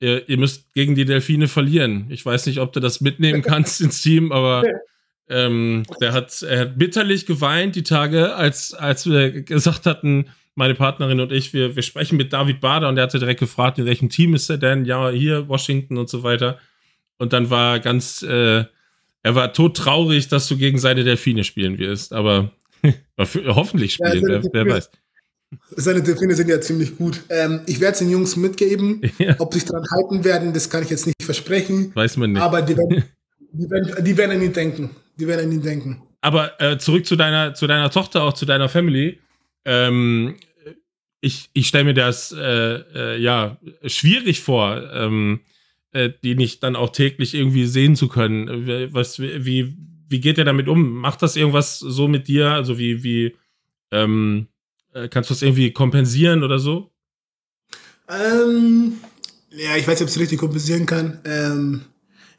[0.00, 2.06] ihr, ihr, müsst gegen die Delfine verlieren.
[2.10, 4.64] Ich weiß nicht, ob du das mitnehmen kannst ins Team, aber
[5.28, 10.74] ähm, der hat, er hat bitterlich geweint die Tage, als, als wir gesagt hatten, meine
[10.74, 13.86] Partnerin und ich, wir, wir sprechen mit David Bader und der hatte direkt gefragt, in
[13.86, 14.84] welchem Team ist er denn?
[14.84, 16.58] Ja, hier, Washington und so weiter.
[17.18, 18.64] Und dann war ganz, äh,
[19.22, 22.50] er war todtraurig, dass du gegen seine Delfine spielen wirst, aber
[23.18, 24.90] hoffentlich spielen, ja, wer, wer weiß.
[25.76, 27.22] Seine Delfine sind ja ziemlich gut.
[27.28, 29.02] Ähm, ich werde es den Jungs mitgeben.
[29.18, 29.36] Ja.
[29.38, 31.92] Ob sich daran halten werden, das kann ich jetzt nicht versprechen.
[31.94, 32.42] Weiß man nicht.
[32.42, 33.04] Aber die werden,
[33.52, 34.90] die werden, die werden an ihn denken.
[35.18, 36.02] Die werden an ihn denken.
[36.22, 39.18] Aber äh, zurück zu deiner, zu deiner Tochter, auch zu deiner Family.
[39.64, 40.36] Ähm,
[41.20, 45.40] ich ich stelle mir das äh, äh, ja schwierig vor, ähm,
[45.92, 48.92] äh, die nicht dann auch täglich irgendwie sehen zu können.
[48.92, 49.76] Was, wie,
[50.08, 50.92] wie geht ihr damit um?
[50.92, 52.50] Macht das irgendwas so mit dir?
[52.50, 53.36] Also wie, wie,
[53.90, 54.48] ähm,
[54.94, 56.90] äh, kannst du das irgendwie kompensieren oder so?
[58.08, 58.94] Ähm,
[59.50, 61.20] ja, ich weiß nicht, ob ich es richtig kompensieren kann.
[61.24, 61.82] Ähm,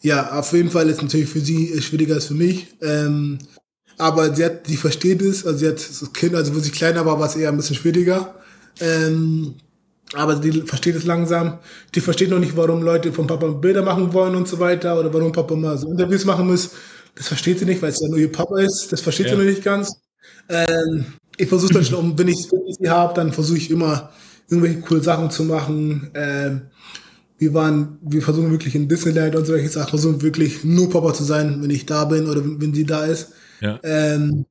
[0.01, 2.67] ja, auf jeden Fall ist es natürlich für sie schwieriger als für mich.
[2.81, 3.39] Ähm,
[3.97, 7.05] aber sie hat, die versteht es, also sie hat das Kind, also wo sie kleiner
[7.05, 8.33] war, war es eher ein bisschen schwieriger.
[8.79, 9.55] Ähm,
[10.13, 11.59] aber die versteht es langsam.
[11.93, 15.13] Die versteht noch nicht, warum Leute vom Papa Bilder machen wollen und so weiter oder
[15.13, 16.71] warum Papa mal so Interviews machen muss.
[17.15, 18.91] Das versteht sie nicht, weil es ja nur ihr Papa ist.
[18.91, 19.33] Das versteht ja.
[19.33, 19.93] sie noch nicht ganz.
[20.49, 21.05] Ähm,
[21.37, 24.11] ich versuche dann schon, wenn ich sie habe, dann versuche ich immer
[24.49, 26.11] irgendwelche coole Sachen zu machen.
[26.13, 26.61] Ähm,
[27.37, 31.23] wir waren, wir versuchen wirklich in Disneyland und solche Sachen, versuchen wirklich nur Papa zu
[31.23, 33.29] sein, wenn ich da bin oder wenn, wenn sie da ist.
[33.61, 33.79] Ja.
[33.83, 34.45] Ähm,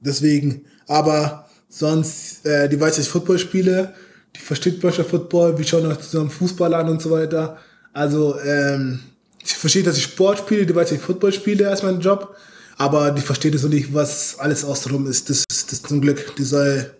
[0.00, 3.94] deswegen, aber sonst, äh, die weiß, dass ich Football spiele,
[4.34, 7.58] die versteht Böscher Football, wir schauen auch zusammen Fußball an und so weiter.
[7.92, 9.00] Also, ähm,
[9.42, 12.36] ich verstehe, dass ich Sport spiele, die weiß, dass ich Football spiele, ist mein Job.
[12.78, 15.30] Aber die versteht es noch nicht, was alles außenrum ist.
[15.30, 16.34] Das, das ist zum Glück.
[16.36, 16.90] Die soll,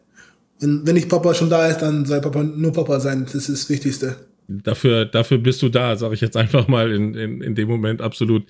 [0.61, 3.25] wenn, wenn nicht Papa schon da ist, dann soll Papa nur Papa sein.
[3.25, 4.17] Das ist das Wichtigste.
[4.49, 8.01] Dafür, dafür bist du da, sage ich jetzt einfach mal in, in, in dem Moment
[8.01, 8.45] absolut.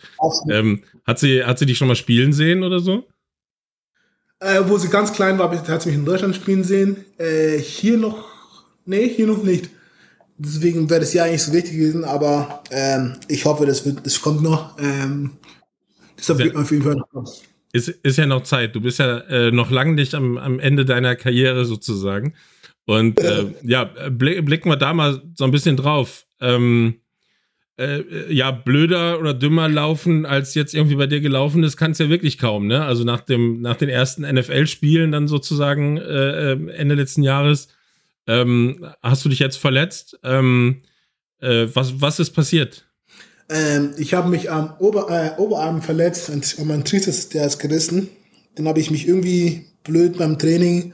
[0.50, 3.04] Ähm, hat, sie, hat sie dich schon mal spielen sehen oder so?
[4.38, 6.96] Äh, wo sie ganz klein war, hat sie mich in Deutschland spielen sehen.
[7.16, 8.28] Äh, hier noch,
[8.84, 9.70] nee, hier noch nicht.
[10.36, 14.20] Deswegen wäre das ja eigentlich so wichtig gewesen, aber ähm, ich hoffe, das, wird, das
[14.20, 14.78] kommt noch.
[14.78, 15.30] Ähm,
[16.16, 17.26] deshalb geht man auf jeden Fall noch
[17.76, 18.74] ist, ist ja noch Zeit.
[18.74, 22.34] Du bist ja äh, noch lange nicht am, am Ende deiner Karriere sozusagen.
[22.86, 26.26] Und äh, ja, blicken wir da mal so ein bisschen drauf.
[26.40, 27.00] Ähm,
[27.78, 31.98] äh, ja, blöder oder dümmer laufen, als jetzt irgendwie bei dir gelaufen ist, kann es
[31.98, 32.84] ja wirklich kaum, ne?
[32.84, 37.68] Also nach dem, nach den ersten NFL-Spielen dann sozusagen äh, äh, Ende letzten Jahres,
[38.26, 40.18] ähm, hast du dich jetzt verletzt.
[40.22, 40.82] Ähm,
[41.40, 42.85] äh, was, was ist passiert?
[43.48, 48.08] Ähm, ich habe mich am Ober, äh, Oberarm verletzt und mein Triceps, der ist gerissen.
[48.54, 50.92] Dann habe ich mich irgendwie blöd beim Training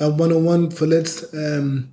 [0.00, 1.28] beim 101 verletzt.
[1.34, 1.88] Ähm,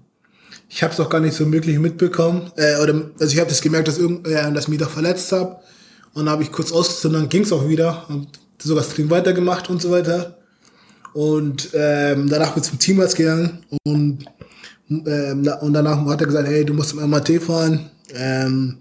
[0.70, 2.52] ich habe es auch gar nicht so wirklich mitbekommen.
[2.56, 5.32] Äh, oder, also ich habe das gemerkt, dass, irgend, äh, dass ich mich doch verletzt
[5.32, 5.58] habe.
[6.14, 8.06] Und dann habe ich kurz ausgezogen, dann ging es auch wieder.
[8.10, 8.30] Und
[8.62, 10.38] sogar das Training weitergemacht und so weiter.
[11.14, 14.26] Und ähm, danach bin ich zum Teamarzt gegangen und,
[14.90, 17.90] ähm, und danach hat er gesagt, hey, du musst zum MAT fahren.
[18.14, 18.78] Ähm,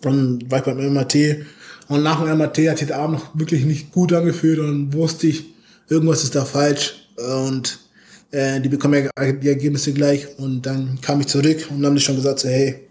[0.00, 1.16] dann war ich beim MAT.
[1.88, 5.26] Und nach dem MAT hat sich der Arm noch wirklich nicht gut angefühlt und wusste
[5.26, 5.44] ich,
[5.88, 7.08] irgendwas ist da falsch.
[7.16, 7.78] Und
[8.30, 10.26] äh, die bekommen ja die Ergebnisse gleich.
[10.38, 12.88] Und dann kam ich zurück und haben die schon gesagt, so, hey,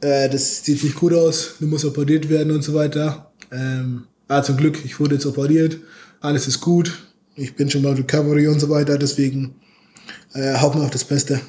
[0.00, 3.32] äh, das sieht nicht gut aus, du musst operiert werden und so weiter.
[3.50, 5.78] Ähm, aber zum Glück, ich wurde jetzt operiert,
[6.20, 6.92] alles ist gut,
[7.36, 9.54] ich bin schon mal Recovery und so weiter, deswegen
[10.34, 11.40] äh, hoffen wir auf das Beste.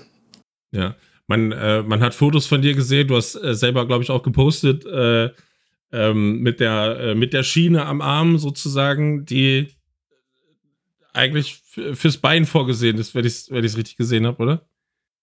[0.71, 0.95] Ja,
[1.27, 4.23] man, äh, man hat Fotos von dir gesehen, du hast äh, selber, glaube ich, auch
[4.23, 5.29] gepostet, äh,
[5.91, 9.69] ähm, mit, der, äh, mit der Schiene am Arm sozusagen, die
[11.13, 11.61] eigentlich
[11.93, 14.65] fürs Bein vorgesehen ist, wenn ich es wenn richtig gesehen habe, oder?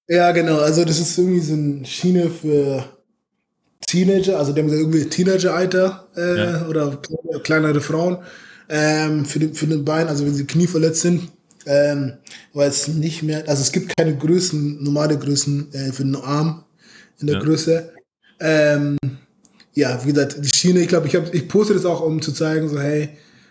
[0.09, 0.59] Ja, genau.
[0.59, 2.85] Also das ist irgendwie so eine Schiene für
[3.87, 6.67] Teenager, also die haben gesagt, irgendwie Teenager-Alter äh, ja.
[6.67, 6.99] oder
[7.43, 8.19] kleinere Frauen
[8.69, 11.29] ähm, für, den, für den Bein, also wenn sie Knie verletzt sind,
[11.67, 12.15] ähm,
[12.53, 16.65] weil es nicht mehr, also es gibt keine Größen, normale Größen äh, für den Arm
[17.21, 17.43] in der ja.
[17.43, 17.93] Größe.
[18.41, 18.97] Ähm,
[19.75, 22.69] ja, wie gesagt, die Schiene, ich glaube, ich, ich poste das auch, um zu zeigen,
[22.69, 23.11] so hey,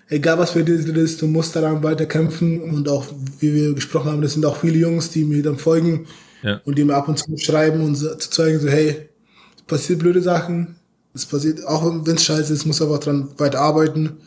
[0.10, 3.06] egal was für dich ist, du musst daran weiter kämpfen und auch,
[3.40, 6.06] wie wir gesprochen haben, das sind auch viele Jungs, die mir dann folgen
[6.44, 6.62] ja.
[6.66, 9.10] und die mir ab und zu schreiben und so, zu zeigen, so, hey,
[9.56, 10.76] es passiert blöde Sachen,
[11.14, 14.18] es passiert, auch wenn es scheiße ist, muss aber dran weiter arbeiten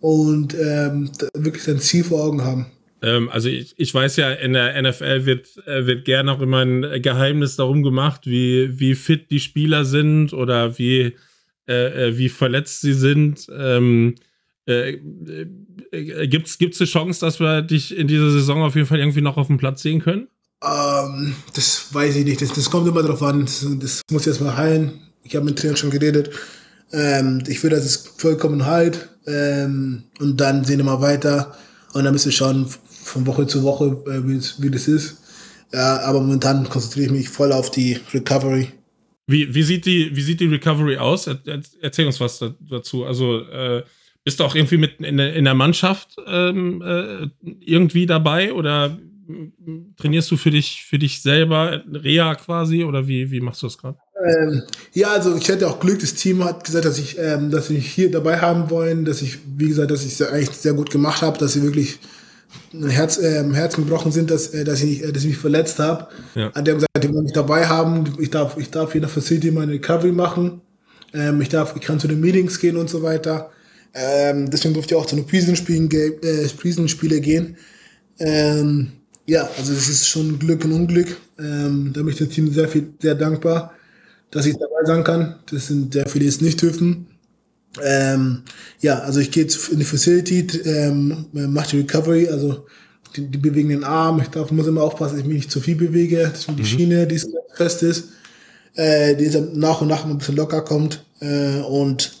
[0.00, 2.66] und ähm, wirklich sein Ziel vor Augen haben.
[3.02, 6.64] Ähm, also ich, ich weiß ja, in der NFL wird, äh, wird gerne auch immer
[6.64, 11.16] ein Geheimnis darum gemacht, wie, wie fit die Spieler sind oder wie,
[11.68, 13.46] äh, äh wie verletzt sie sind.
[13.56, 14.14] Ähm,
[14.66, 15.00] äh,
[15.90, 19.20] äh, Gibt es eine Chance, dass wir dich in dieser Saison auf jeden Fall irgendwie
[19.20, 20.28] noch auf dem Platz sehen können?
[20.62, 22.40] Ähm, das weiß ich nicht.
[22.40, 23.40] Das, das kommt immer drauf an.
[23.40, 25.00] Das, das muss jetzt mal heilen.
[25.24, 26.30] Ich habe mit Trainern schon geredet.
[26.92, 29.08] Ähm, ich will, dass es vollkommen heilt.
[29.26, 31.56] Ähm, und dann sehen wir mal weiter.
[31.94, 32.66] Und dann müssen wir schauen,
[33.02, 35.18] von Woche zu Woche, äh, wie das ist.
[35.72, 38.68] Ja, aber momentan konzentriere ich mich voll auf die Recovery.
[39.26, 41.28] Wie, wie, sieht, die, wie sieht die Recovery aus?
[41.80, 43.04] Erzähl uns was dazu.
[43.04, 43.82] Also, äh,
[44.24, 47.28] bist du auch irgendwie mit in, in der Mannschaft ähm, äh,
[47.60, 48.96] irgendwie dabei oder
[49.96, 53.78] trainierst du für dich, für dich selber Reha quasi oder wie, wie machst du das
[53.78, 53.98] gerade?
[54.24, 54.62] Ähm,
[54.92, 57.74] ja, also ich hatte auch Glück, das Team hat gesagt, dass ich, ähm, dass sie
[57.74, 60.90] mich hier dabei haben wollen, dass ich, wie gesagt, dass ich es eigentlich sehr gut
[60.90, 61.98] gemacht habe, dass sie wirklich
[62.88, 66.08] Herz, äh, Herz gebrochen sind, dass, äh, dass, ich, äh, dass ich mich verletzt habe.
[66.34, 66.50] Ja.
[66.50, 68.04] Die haben gesagt, die wollen mich dabei haben.
[68.18, 70.60] Ich darf, ich darf hier in der Facility meine Recovery machen.
[71.12, 73.50] Ähm, ich, darf, ich kann zu den Meetings gehen und so weiter.
[73.94, 76.86] Ähm, deswegen durfte ich auch zu den Preseason-Spielen äh, Preseason
[77.20, 77.56] gehen.
[78.18, 78.92] Ähm,
[79.26, 81.16] ja, also das ist schon Glück und Unglück.
[81.38, 83.72] Ähm, da bin ich dem Team sehr viel, sehr dankbar,
[84.30, 85.36] dass ich dabei sein kann.
[85.50, 87.06] Das sind sehr viele, die es nicht dürfen.
[87.80, 88.42] Ähm,
[88.80, 92.66] ja, also ich gehe jetzt in die Facility, ähm, mache die Recovery, also
[93.16, 94.20] die, die, bewegen den Arm.
[94.20, 96.30] Ich darf, muss immer aufpassen, dass ich mich nicht zu viel bewege.
[96.30, 96.66] Das ist die mhm.
[96.66, 97.20] Schiene, die
[97.54, 98.08] fest ist,
[98.74, 101.04] äh, die nach und nach ein bisschen locker kommt.
[101.20, 102.12] Äh, und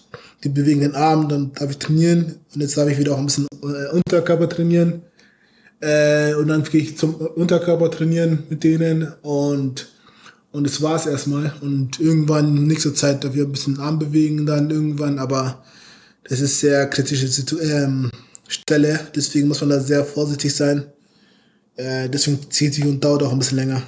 [0.44, 2.36] die bewegen den Arm, dann darf ich trainieren.
[2.54, 5.02] Und jetzt darf ich wieder auch ein bisschen äh, Unterkörper trainieren.
[5.80, 9.91] Äh, und dann gehe ich zum Unterkörper trainieren mit denen und
[10.52, 11.54] und das war's erstmal.
[11.60, 15.64] Und irgendwann, nächste Zeit, ich ein bisschen Arm bewegen dann irgendwann, aber
[16.24, 18.10] das ist sehr kritische Situ ähm,
[18.48, 20.84] Stelle, deswegen muss man da sehr vorsichtig sein.
[21.76, 23.82] Äh, deswegen zieht sich und dauert auch ein bisschen länger.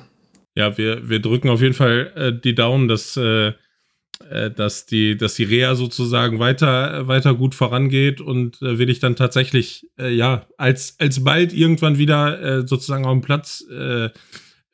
[0.56, 3.48] Ja, wir, wir drücken auf jeden Fall äh, die Daumen, dass, äh,
[4.30, 9.00] äh dass, die, dass die Reha sozusagen weiter, weiter gut vorangeht und äh, will ich
[9.00, 13.64] dann tatsächlich, äh, ja, als, als bald irgendwann wieder sozusagen auf dem Platz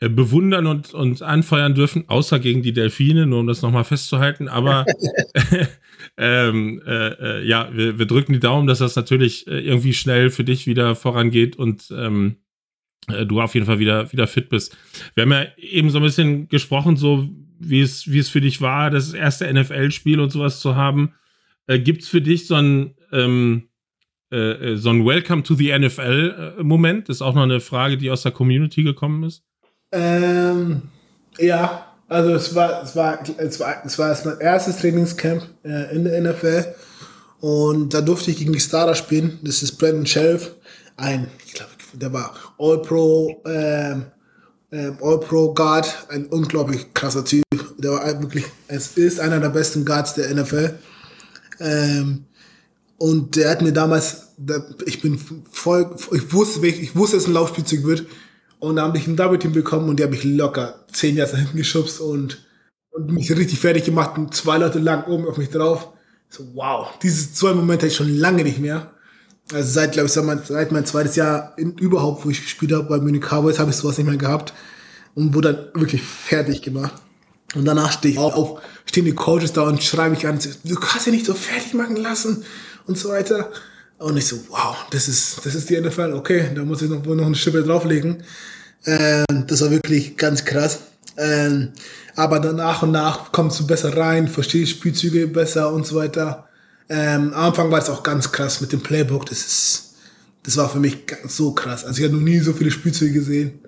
[0.08, 4.48] bewundern und, und anfeuern dürfen, außer gegen die Delfine, nur um das nochmal festzuhalten.
[4.48, 4.86] Aber
[6.16, 10.30] ähm, äh, äh, ja, wir, wir, drücken die Daumen, dass das natürlich äh, irgendwie schnell
[10.30, 12.36] für dich wieder vorangeht und ähm,
[13.08, 14.74] äh, du auf jeden Fall wieder, wieder fit bist.
[15.14, 18.62] Wir haben ja eben so ein bisschen gesprochen, so wie es, wie es für dich
[18.62, 21.12] war, das erste NFL-Spiel und sowas zu haben.
[21.66, 23.66] Äh, Gibt es für dich so ein ähm,
[24.32, 27.08] so ein Welcome to the NFL-Moment?
[27.08, 29.44] Das ist auch noch eine Frage, die aus der Community gekommen ist.
[29.92, 30.82] Ähm,
[31.38, 36.04] ja, also es war, es war, es war, es war mein erstes Trainingscamp äh, in
[36.04, 36.74] der NFL
[37.40, 39.38] und da durfte ich gegen die Starter spielen.
[39.42, 40.52] Das ist Brandon Sheriff,
[40.96, 44.06] ein, ich glaube, der war All-Pro, ähm,
[44.70, 47.44] ähm, All-Pro Guard, ein unglaublich krasser Typ.
[47.78, 50.78] Der war wirklich, es ist einer der besten Guards der NFL.
[51.58, 52.26] Ähm,
[52.98, 54.28] und der hat mir damals,
[54.84, 55.18] ich bin
[55.50, 58.06] voll, ich wusste, ich wusste, dass es ein Laufspielzeug wird.
[58.60, 61.36] Und da habe ich ein Double Team bekommen und die habe ich locker zehn Jahre
[61.36, 62.46] hinten geschubst und,
[62.90, 65.88] und mich richtig fertig gemacht und zwei Leute lang oben auf mich drauf.
[66.28, 68.90] So, wow, diese zwei Momente hatte ich schon lange nicht mehr.
[69.52, 72.98] Also seit, glaube ich, seit mein zweites Jahr in, überhaupt, wo ich gespielt habe bei
[72.98, 74.52] Munich Cowboys, habe ich sowas nicht mehr gehabt
[75.14, 76.92] und wurde dann wirklich fertig gemacht.
[77.54, 81.06] Und danach stehe ich auf, stehen die Coaches da und schreiben mich an, du kannst
[81.06, 82.44] ja nicht so fertig machen lassen
[82.86, 83.50] und so weiter.
[84.00, 87.04] Und ich so, wow, das ist, das ist die NFL, okay, da muss ich noch,
[87.04, 88.22] noch eine Schippe drauflegen.
[88.86, 90.80] Ähm, das war wirklich ganz krass.
[91.18, 91.72] Ähm,
[92.16, 96.48] aber dann nach und nach kommst du besser rein, verstehst Spielzüge besser und so weiter.
[96.88, 99.26] Ähm, am Anfang war es auch ganz krass mit dem Playbook.
[99.26, 99.94] Das ist,
[100.44, 100.96] das war für mich
[101.28, 101.84] so krass.
[101.84, 103.58] Also ich habe noch nie so viele Spielzüge gesehen.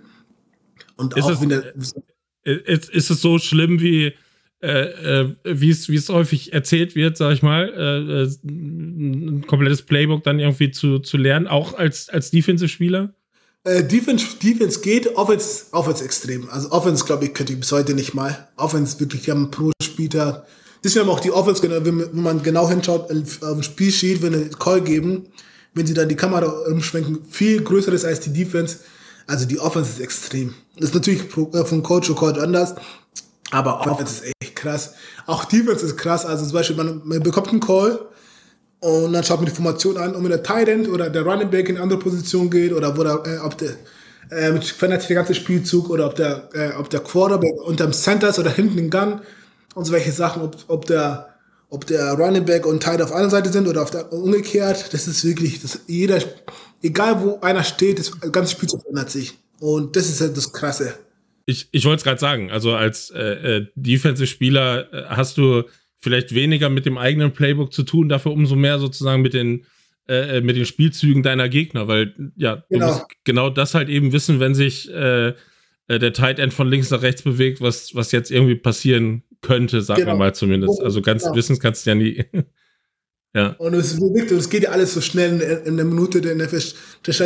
[0.96, 1.74] Und ist auch es, der,
[2.66, 4.14] ist, ist es so schlimm wie
[4.62, 10.22] äh, äh, wie es häufig erzählt wird, sag ich mal, äh, äh, ein komplettes Playbook
[10.22, 13.12] dann irgendwie zu, zu lernen, auch als, als Defensive-Spieler?
[13.64, 16.48] Äh, Defense, Defense geht, Offense, Offense extrem.
[16.48, 18.48] Also Offense, glaube ich, könnte ich bis heute nicht mal.
[18.56, 20.46] Offense wirklich, wir haben pro Spieler.
[20.84, 24.80] Deswegen haben auch die Offense, wenn man genau hinschaut, auf dem Spielsheet, wenn eine Call
[24.80, 25.26] geben,
[25.74, 28.78] wenn sie dann die Kamera umschwenken, viel größer ist als die Defense.
[29.26, 30.54] Also die Offense ist extrem.
[30.76, 32.74] Das ist natürlich von Coach zu Coach anders,
[33.52, 34.94] aber Offense ist echt krass.
[35.26, 36.24] Auch Defense ist krass.
[36.24, 38.00] Also zum Beispiel, man, man bekommt einen Call
[38.80, 41.68] und dann schaut man die Formation an, ob der Tight End oder der Running Back
[41.68, 43.76] in eine andere Position geht oder wo der, äh, ob der
[44.30, 48.30] äh, verändert sich der ganze Spielzug oder ob der, äh, ob der Quarterback unterm Center
[48.30, 49.20] ist oder hinten im Gun
[49.74, 51.28] und so welche Sachen, ob, ob der
[51.68, 55.06] ob der Running Back und Tight auf einer Seite sind oder auf der umgekehrt, das
[55.06, 56.18] ist wirklich, das, jeder,
[56.82, 59.38] egal wo einer steht, das ganze Spielzug verändert sich.
[59.58, 60.92] Und das ist halt das Krasse.
[61.46, 65.64] Ich, ich wollte es gerade sagen, also als äh, äh, Defensive-Spieler äh, hast du
[65.98, 69.64] vielleicht weniger mit dem eigenen Playbook zu tun, dafür umso mehr sozusagen mit den,
[70.08, 72.86] äh, äh mit den Spielzügen deiner Gegner, weil ja, genau.
[72.86, 75.34] du musst genau das halt eben wissen, wenn sich äh,
[75.88, 80.02] der Tight End von links nach rechts bewegt, was, was jetzt irgendwie passieren könnte, sagen
[80.02, 80.12] genau.
[80.12, 80.80] wir mal zumindest.
[80.80, 81.36] Also ganz genau.
[81.36, 82.24] wissen kannst du ja nie.
[83.34, 83.54] Ja.
[83.58, 87.20] Und es, es geht ja alles so schnell in, in der Minute, der das, das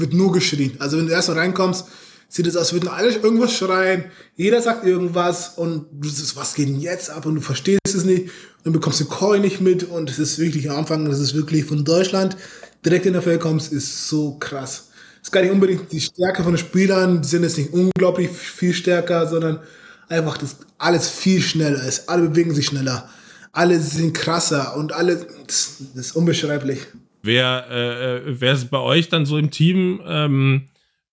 [0.00, 0.76] wird nur geschrien.
[0.78, 1.88] Also wenn du erst mal reinkommst,
[2.28, 4.04] sieht es aus, würden alle irgendwas schreien,
[4.36, 8.04] jeder sagt irgendwas und du sagst, was geht denn jetzt ab und du verstehst es
[8.04, 8.30] nicht
[8.64, 11.64] und bekommst den Call nicht mit und es ist wirklich am Anfang, das ist wirklich
[11.64, 12.36] von Deutschland
[12.84, 14.90] direkt in der Feld kommst, ist so krass.
[15.22, 18.72] Ist gar nicht unbedingt die Stärke von den Spielern, die sind jetzt nicht unglaublich viel
[18.72, 19.60] stärker, sondern
[20.08, 22.08] einfach, dass alles viel schneller ist.
[22.08, 23.08] Alle bewegen sich schneller.
[23.52, 26.80] Alle sind krasser und alle, das, das ist unbeschreiblich.
[27.22, 30.68] Wer, äh, wer ist bei euch dann so im Team, ähm,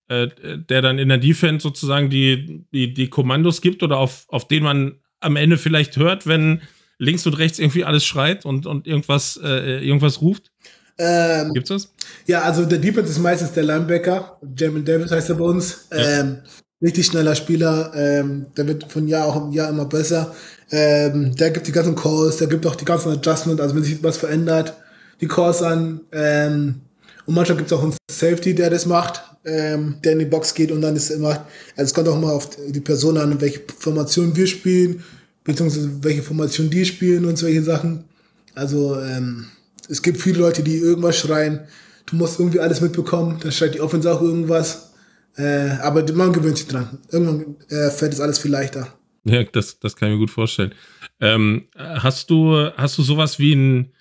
[0.07, 0.27] äh,
[0.57, 4.63] der dann in der Defense sozusagen die, die, die Kommandos gibt oder auf, auf den
[4.63, 6.61] man am Ende vielleicht hört, wenn
[6.97, 10.51] links und rechts irgendwie alles schreit und, und irgendwas, äh, irgendwas ruft?
[10.97, 11.93] Ähm, Gibt's das?
[12.25, 14.39] Ja, also der Defense ist meistens der Linebacker.
[14.57, 15.87] Jamin Davis heißt er bei uns.
[15.91, 16.19] Ja.
[16.19, 16.37] Ähm,
[16.81, 17.91] richtig schneller Spieler.
[17.95, 20.33] Ähm, der wird von Jahr auch im Jahr immer besser.
[20.71, 24.01] Ähm, der gibt die ganzen Calls, der gibt auch die ganzen Adjustments, also wenn sich
[24.03, 24.73] was verändert,
[25.21, 26.01] die Calls an.
[26.11, 26.81] Ähm,
[27.25, 30.53] und manchmal gibt es auch einen Safety, der das macht, ähm, der in die Box
[30.53, 31.45] geht und dann ist immer,
[31.75, 35.03] also es kommt auch mal auf die Person an, welche Formation wir spielen,
[35.43, 38.05] beziehungsweise welche Formation die spielen und solche Sachen.
[38.53, 39.45] Also ähm,
[39.89, 41.61] es gibt viele Leute, die irgendwas schreien.
[42.05, 43.39] Du musst irgendwie alles mitbekommen.
[43.41, 44.93] Dann schreit die Offense auch irgendwas.
[45.37, 46.99] Äh, aber man gewöhnt sich dran.
[47.11, 48.87] Irgendwann äh, fällt es alles viel leichter.
[49.25, 50.73] Ja, das, das kann ich mir gut vorstellen.
[51.19, 53.91] Ähm, hast du, hast du sowas wie ein,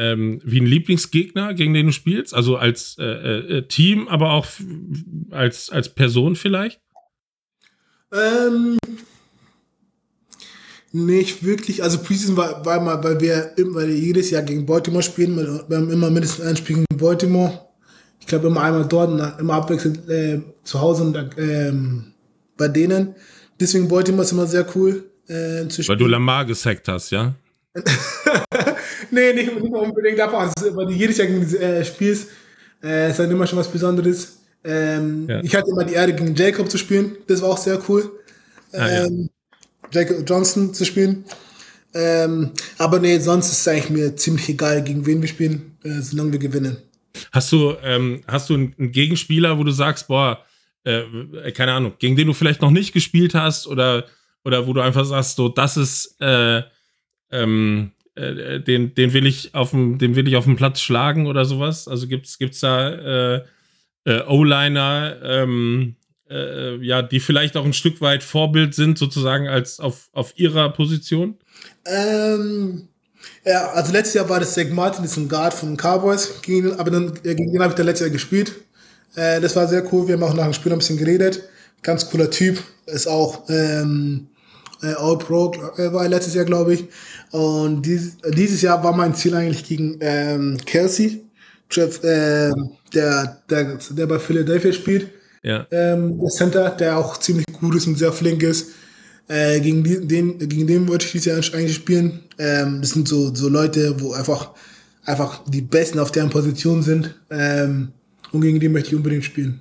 [0.00, 2.32] ähm, wie ein Lieblingsgegner, gegen den du spielst?
[2.34, 4.46] Also als äh, äh, Team, aber auch
[5.30, 6.80] als, als Person vielleicht?
[8.12, 8.78] Ähm,
[10.92, 11.82] nicht wirklich.
[11.82, 15.36] Also Preseason war, war mal, weil wir immer, jedes Jahr gegen Baltimore spielen.
[15.68, 17.66] Wir haben immer mindestens ein Spiel gegen Baltimore.
[18.20, 22.12] Ich glaube immer einmal dort und immer abwechselnd äh, zu Hause und ähm,
[22.56, 23.14] bei denen.
[23.60, 25.88] Deswegen Baltimore ist immer sehr cool äh, zu spielen.
[25.88, 27.34] Weil du Lamar gesackt hast, ja?
[29.10, 32.28] nee, nicht, nicht unbedingt aber weil jedes Jahr gegen äh, spielst.
[32.82, 34.38] Äh, ist immer schon was Besonderes.
[34.64, 35.40] Ähm, ja.
[35.42, 37.16] Ich hatte immer die Ehre, gegen Jacob zu spielen.
[37.26, 38.10] Das war auch sehr cool.
[38.72, 39.28] Ah, ähm,
[39.92, 40.02] ja.
[40.02, 41.24] Jacob Johnson zu spielen.
[41.94, 46.00] Ähm, aber nee, sonst ist es eigentlich mir ziemlich egal, gegen wen wir spielen, äh,
[46.00, 46.76] solange wir gewinnen.
[47.32, 50.44] Hast du, ähm, hast du einen Gegenspieler, wo du sagst, boah,
[50.84, 51.02] äh,
[51.52, 54.06] keine Ahnung, gegen den du vielleicht noch nicht gespielt hast oder,
[54.44, 56.62] oder wo du einfach sagst, so, das ist, äh,
[57.32, 61.26] ähm, äh, den, den will ich auf dem, den will ich auf dem Platz schlagen
[61.26, 61.88] oder sowas?
[61.88, 63.44] Also gibt's, gibt's da äh,
[64.04, 65.96] äh, O-Liner, ähm,
[66.28, 70.70] äh, ja, die vielleicht auch ein Stück weit Vorbild sind, sozusagen als auf, auf ihrer
[70.70, 71.38] Position?
[71.86, 72.88] Ähm,
[73.44, 76.40] ja, also letztes Jahr war das Zach Martin, das ist ein Guard von den Cowboys,
[76.42, 78.52] gegen, aber dann, äh, gegen den habe ich dann letztes Jahr gespielt.
[79.16, 81.42] Das war sehr cool, wir haben auch nach dem Spiel ein bisschen geredet.
[81.82, 84.28] Ganz cooler Typ, ist auch ähm,
[84.82, 86.84] äh, All-Pro, äh, war letztes Jahr, glaube ich.
[87.30, 91.22] Und dies, dieses Jahr war mein Ziel eigentlich gegen ähm, Kelsey,
[91.70, 92.50] Jeff, äh,
[92.92, 95.08] der, der, der bei Philadelphia spielt.
[95.42, 95.66] Ja.
[95.70, 98.72] Ähm, der Center, der auch ziemlich gut ist und sehr flink ist.
[99.28, 102.20] Äh, gegen, die, den, gegen den wollte ich dieses Jahr eigentlich spielen.
[102.38, 104.50] Ähm, das sind so, so Leute, wo einfach,
[105.04, 107.14] einfach die Besten auf deren Position sind.
[107.30, 107.92] Ähm,
[108.32, 109.60] und gegen die möchte ich unbedingt spielen.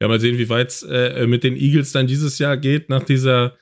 [0.00, 3.04] Ja, mal sehen, wie weit es äh, mit den Eagles dann dieses Jahr geht, nach
[3.04, 3.54] dieser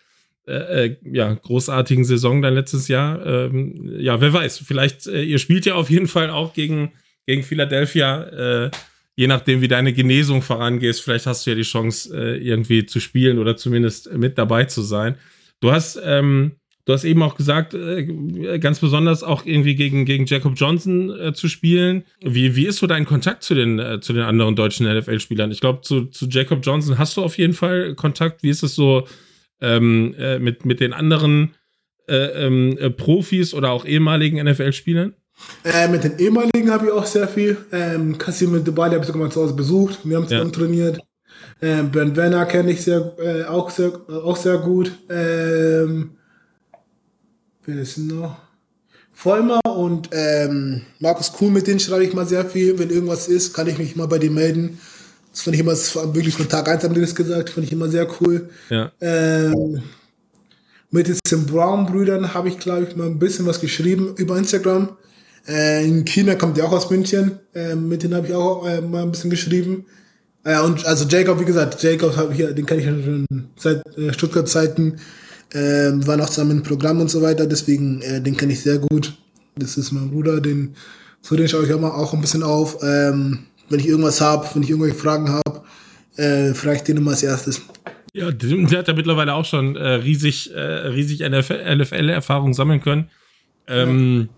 [0.47, 3.25] äh, äh, ja, großartigen Saison dann letztes Jahr.
[3.25, 6.93] Ähm, ja, wer weiß, vielleicht, äh, ihr spielt ja auf jeden Fall auch gegen,
[7.27, 8.25] gegen Philadelphia.
[8.67, 8.71] Äh,
[9.17, 13.01] je nachdem, wie deine Genesung vorangeht, vielleicht hast du ja die Chance, äh, irgendwie zu
[13.01, 15.15] spielen oder zumindest mit dabei zu sein.
[15.61, 20.27] Du hast, ähm, du hast eben auch gesagt, äh, ganz besonders auch irgendwie gegen, gegen
[20.27, 22.05] Jacob Johnson zu spielen.
[22.21, 25.51] Wie, wie ist so dein Kontakt zu den, zu den anderen deutschen NFL-Spielern?
[25.53, 28.43] Ich glaube, zu, zu Jacob Johnson hast du auf jeden Fall Kontakt.
[28.43, 29.07] Wie ist es so
[29.61, 31.55] ähm, äh, mit, mit den anderen
[32.09, 35.15] äh, ähm, Profis oder auch ehemaligen NFL-Spielern?
[35.65, 37.57] Äh, mit den ehemaligen habe ich auch sehr viel.
[37.73, 40.01] Ähm, Kassim mit Dubai habe ich sogar mal zu Hause besucht.
[40.05, 40.59] Wir haben zusammen ja.
[40.59, 41.01] trainiert.
[41.61, 44.93] Ähm, Bernd Werner kenne ich sehr, äh, auch, sehr, auch sehr gut.
[45.09, 46.11] Ähm,
[47.65, 48.37] wer ist noch?
[49.13, 52.79] Vollmer und ähm, Markus Kuhn, mit denen schreibe ich mal sehr viel.
[52.79, 54.79] Wenn irgendwas ist, kann ich mich mal bei dir melden.
[55.35, 57.67] Das fand ich immer, das war wirklich von Tag 1 haben die das gesagt, fand
[57.67, 58.49] ich immer sehr cool.
[58.71, 58.93] Ja.
[59.01, 59.83] Ähm,
[60.93, 64.97] mit den Brown-Brüdern habe ich, glaube ich, mal ein bisschen was geschrieben über Instagram.
[65.49, 67.41] Äh, in China kommt ja auch aus München.
[67.53, 69.87] Äh, mit denen habe ich auch äh, mal ein bisschen geschrieben.
[70.45, 73.27] Äh, und also Jacob, wie gesagt, Jacob habe ich ja, den kenne ich schon
[73.57, 75.01] seit äh, Stuttgart-Zeiten.
[75.53, 78.79] Äh, war noch zusammen im Programm und so weiter, deswegen äh, den kenne ich sehr
[78.79, 79.15] gut.
[79.57, 80.77] Das ist mein Bruder, den
[81.23, 82.79] zu den schaue ich auch mal auch ein bisschen auf.
[82.83, 85.63] Ähm, wenn ich irgendwas habe, wenn ich irgendwelche Fragen habe,
[86.17, 87.63] äh, frage ich den immer als erstes.
[88.13, 93.11] Ja, der hat ja mittlerweile auch schon äh, riesig, äh, riesig NFL-Erfahrung sammeln können.
[93.67, 94.35] Ähm, ja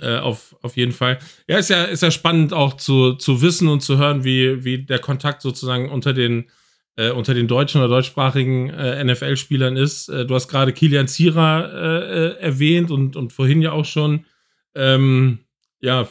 [0.00, 1.18] Äh, auf, auf jeden Fall.
[1.48, 4.78] Ja, ist ja, ist ja spannend auch zu, zu wissen und zu hören, wie, wie
[4.84, 6.48] der Kontakt sozusagen unter den,
[6.96, 10.08] äh, unter den deutschen oder deutschsprachigen äh, NFL-Spielern ist.
[10.08, 14.26] Äh, du hast gerade Kilian Zierer äh, äh, erwähnt und, und vorhin ja auch schon.
[14.74, 15.40] Ähm,
[15.80, 16.06] ja,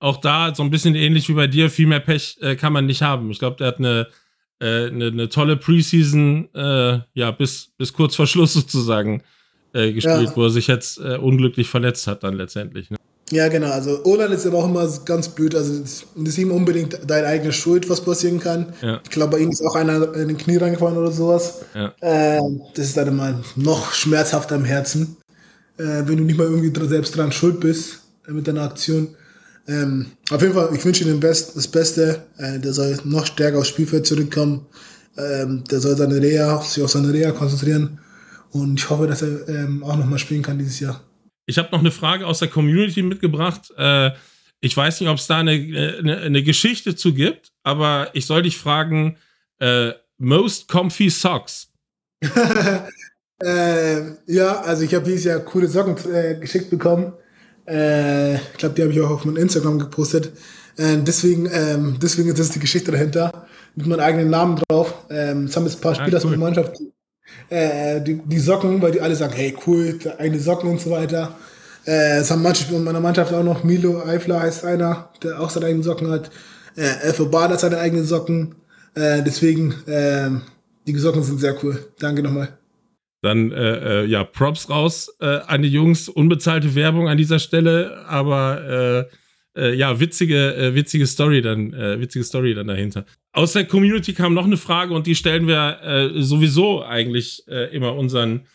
[0.00, 3.02] auch da so ein bisschen ähnlich wie bei dir, viel mehr Pech kann man nicht
[3.02, 3.30] haben.
[3.30, 4.08] Ich glaube, der hat eine,
[4.58, 9.22] eine, eine, tolle Preseason, ja, bis, bis kurz vor Schluss sozusagen
[9.72, 10.36] äh, gespielt, ja.
[10.36, 12.90] wo er sich jetzt äh, unglücklich verletzt hat dann letztendlich.
[12.90, 12.96] Ne?
[13.30, 13.70] Ja, genau.
[13.70, 15.54] Also Olan ist aber auch immer ganz blöd.
[15.54, 18.72] Also das ist ihm unbedingt deine eigene Schuld, was passieren kann.
[18.82, 19.00] Ja.
[19.04, 21.60] Ich glaube, bei ihm ist auch einer in den Knie reingefallen oder sowas.
[21.74, 21.94] Ja.
[22.00, 22.40] Äh,
[22.74, 25.16] das ist dann immer noch schmerzhafter im Herzen,
[25.78, 29.14] äh, wenn du nicht mal irgendwie selbst dran schuld bist äh, mit deiner Aktion.
[29.70, 32.26] Ähm, auf jeden Fall, ich wünsche ihm Best, das Beste.
[32.38, 34.66] Äh, der soll noch stärker aufs Spielfeld zurückkommen.
[35.16, 38.00] Ähm, der soll seine Reha, sich auf seine Reha konzentrieren
[38.50, 41.00] und ich hoffe, dass er ähm, auch nochmal spielen kann dieses Jahr.
[41.46, 43.72] Ich habe noch eine Frage aus der Community mitgebracht.
[43.76, 44.10] Äh,
[44.60, 48.42] ich weiß nicht, ob es da eine, eine, eine, Geschichte zu gibt, aber ich soll
[48.42, 49.16] dich fragen:
[49.58, 51.68] äh, Most Comfy Socks?
[53.42, 57.12] äh, ja, also ich habe dieses Jahr coole Socken äh, geschickt bekommen.
[57.70, 60.32] Äh, ich glaube, die habe ich auch auf meinem Instagram gepostet.
[60.76, 63.46] Äh, deswegen, ähm, deswegen ist das die Geschichte dahinter.
[63.76, 64.94] Mit meinem eigenen Namen drauf.
[65.10, 66.30] Ähm, es haben jetzt ein paar ah, Spieler ah, cool.
[66.30, 66.80] aus meiner Mannschaft
[67.48, 71.36] äh, die, die, Socken, weil die alle sagen, hey cool, eigene Socken und so weiter.
[71.86, 75.50] Äh, es haben manche in meiner Mannschaft auch noch, Milo Eifler heißt einer, der auch
[75.50, 76.30] seine eigenen Socken hat.
[76.76, 78.54] Äh, Elfo Bad hat seine eigenen Socken.
[78.94, 80.30] Äh, deswegen, äh,
[80.86, 81.78] die Socken sind sehr cool.
[81.98, 82.59] Danke nochmal.
[83.22, 86.08] Dann äh, äh, ja, Props raus äh, an die Jungs.
[86.08, 89.08] Unbezahlte Werbung an dieser Stelle, aber
[89.56, 93.04] äh, äh, ja, witzige, äh, witzige Story dann, witzige Story dann dahinter.
[93.32, 98.46] Aus der Community kam noch eine Frage und die stellen wir sowieso eigentlich immer unseren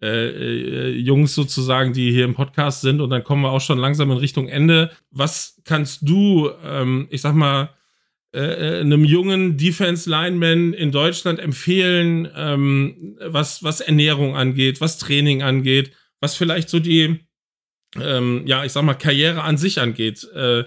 [0.00, 3.00] Jungs sozusagen, die hier im Podcast sind.
[3.00, 4.90] Und dann kommen wir auch schon langsam in Richtung Ende.
[5.12, 7.70] Was kannst du, ähm, ich sag mal,
[8.34, 15.92] einem jungen Defense Lineman in Deutschland empfehlen, ähm, was, was Ernährung angeht, was Training angeht,
[16.20, 17.20] was vielleicht so die
[18.00, 20.64] ähm, ja, ich sag mal, Karriere an sich angeht, äh,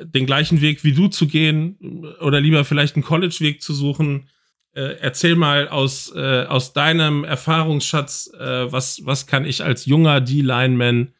[0.00, 4.28] den gleichen Weg wie du zu gehen oder lieber vielleicht einen College-Weg zu suchen.
[4.72, 10.20] Äh, erzähl mal aus, äh, aus deinem Erfahrungsschatz, äh, was, was kann ich als junger
[10.20, 11.14] D-Lineman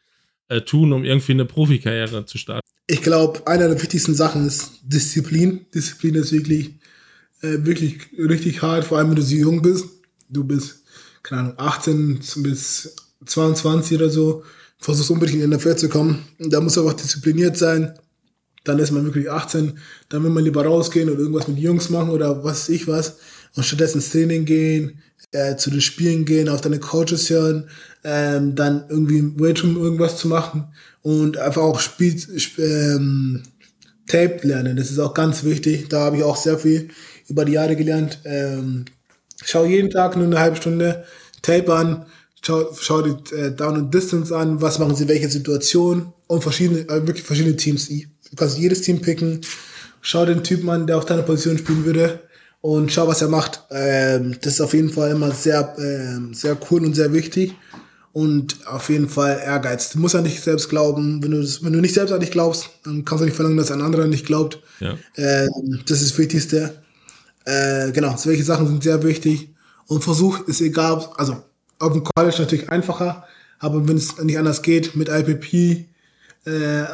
[0.49, 2.67] äh, tun, um irgendwie eine Profikarriere zu starten?
[2.87, 5.65] Ich glaube, einer der wichtigsten Sachen ist Disziplin.
[5.73, 6.67] Disziplin ist wirklich,
[7.41, 9.85] äh, wirklich richtig hart, vor allem wenn du so jung bist.
[10.29, 10.83] Du bist,
[11.23, 14.43] keine Ahnung, 18 bis 22 oder so
[14.77, 16.25] versuchst unbedingt in den NFL zu kommen.
[16.37, 17.97] Da muss auch diszipliniert sein.
[18.63, 19.77] Dann ist man wirklich 18.
[20.09, 23.17] Dann will man lieber rausgehen und irgendwas mit Jungs machen oder was weiß ich was.
[23.55, 25.01] Und stattdessen ins Training gehen,
[25.31, 27.69] äh, zu den Spielen gehen, auf deine Coaches hören,
[28.03, 30.65] ähm, dann irgendwie im Weightroom irgendwas zu machen
[31.01, 32.15] und einfach auch Spiel,
[32.57, 33.43] ähm,
[34.07, 34.77] Tape lernen.
[34.77, 35.87] Das ist auch ganz wichtig.
[35.89, 36.89] Da habe ich auch sehr viel
[37.27, 38.19] über die Jahre gelernt.
[38.23, 38.85] Ähm,
[39.43, 41.05] schau jeden Tag nur eine halbe Stunde
[41.41, 42.05] Tape an,
[42.41, 46.81] schau, schau die äh, Down and Distance an, was machen sie, welche Situation und verschiedene,
[46.81, 47.87] äh, wirklich verschiedene Teams.
[47.87, 49.41] Du kannst jedes Team picken,
[50.01, 52.24] schau den Typen an, der auf deiner Position spielen würde
[52.65, 53.61] und schau, was er macht.
[53.69, 57.53] Ähm, das ist auf jeden Fall immer sehr, äh, sehr cool und sehr wichtig.
[58.11, 59.91] Und auf jeden Fall Ehrgeiz.
[59.91, 61.21] Du musst ja nicht selbst glauben.
[61.21, 63.69] Wenn du, wenn du nicht selbst an dich glaubst, dann kannst du nicht verlangen, dass
[63.69, 64.63] ein anderer nicht glaubt.
[64.79, 64.97] Ja.
[65.15, 66.81] Ähm, das ist das Wichtigste.
[67.45, 69.49] Äh, genau, solche Sachen sind sehr wichtig.
[69.85, 71.43] Und Versuch ist egal, also
[71.77, 73.25] auf dem College natürlich einfacher,
[73.59, 75.85] aber wenn es nicht anders geht, mit IPP
[76.45, 76.85] äh,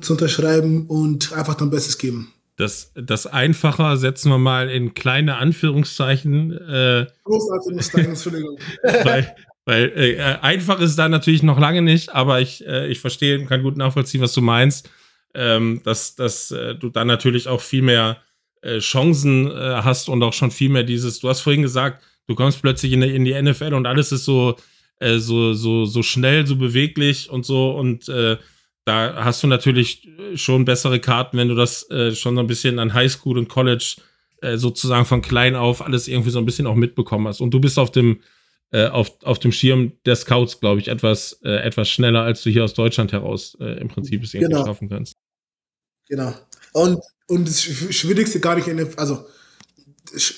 [0.00, 2.32] zu unterschreiben und einfach dein Bestes geben.
[2.62, 6.52] Das, das einfacher setzen wir mal in kleine Anführungszeichen.
[6.52, 8.58] Äh, Großartigkeiten, Entschuldigung.
[9.04, 9.34] weil
[9.64, 13.46] weil äh, einfach ist da natürlich noch lange nicht, aber ich, äh, ich verstehe und
[13.46, 14.90] kann gut nachvollziehen, was du meinst.
[15.34, 18.18] Ähm, dass, dass äh, du dann natürlich auch viel mehr
[18.60, 22.34] äh, Chancen äh, hast und auch schon viel mehr dieses, du hast vorhin gesagt, Du
[22.34, 24.56] kommst plötzlich in die, in die NFL und alles ist so,
[25.00, 27.72] äh, so, so, so schnell, so beweglich und so.
[27.72, 28.08] Und
[28.84, 32.78] da hast du natürlich schon bessere Karten, wenn du das äh, schon so ein bisschen
[32.78, 33.96] an Highschool und College
[34.40, 37.40] äh, sozusagen von klein auf alles irgendwie so ein bisschen auch mitbekommen hast.
[37.40, 38.20] Und du bist auf dem,
[38.72, 42.50] äh, auf, auf dem Schirm der Scouts, glaube ich, etwas, äh, etwas schneller, als du
[42.50, 44.66] hier aus Deutschland heraus im Prinzip es irgendwie genau.
[44.66, 45.14] schaffen kannst.
[46.08, 46.34] Genau.
[46.72, 49.24] Und, und das Schwierigste gar nicht in der, also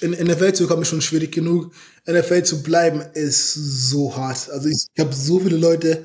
[0.00, 1.72] in NFL zu kommen ist schon schwierig genug.
[2.06, 4.50] NFL zu bleiben ist so hart.
[4.50, 6.04] Also ich, ich habe so viele Leute,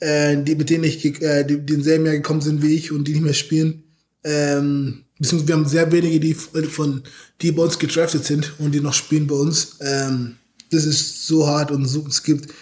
[0.00, 3.06] äh, die, mit denen ich äh, die, die selben Jahr gekommen sind wie ich und
[3.06, 3.84] die nicht mehr spielen.
[4.24, 7.02] Ähm, wir haben sehr wenige, die von
[7.40, 9.78] die bei uns gedraftet sind und die noch spielen bei uns.
[9.80, 10.36] Ähm,
[10.70, 12.52] das ist so hart und so, es gibt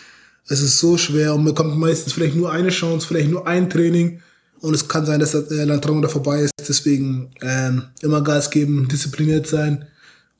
[0.46, 3.70] Es ist so schwer und man bekommt meistens vielleicht nur eine Chance, vielleicht nur ein
[3.70, 4.20] Training.
[4.60, 6.52] Und es kann sein, dass der äh, Landtraum da vorbei ist.
[6.58, 9.86] Deswegen ähm, immer Gas geben, diszipliniert sein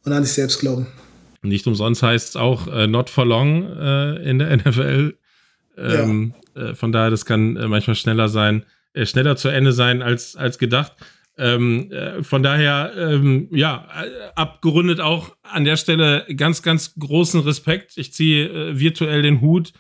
[0.05, 0.87] und an sich selbst glauben.
[1.43, 5.15] Nicht umsonst heißt es auch äh, not for long äh, in der NFL.
[5.77, 6.63] Ähm, ja.
[6.63, 10.37] äh, von daher, das kann äh, manchmal schneller sein, äh, schneller zu Ende sein als,
[10.37, 10.93] als gedacht.
[11.37, 13.89] Ähm, äh, von daher, ähm, ja,
[14.37, 17.93] abgerundet auch an der Stelle ganz, ganz großen Respekt.
[17.97, 19.73] Ich ziehe virtuell den Hut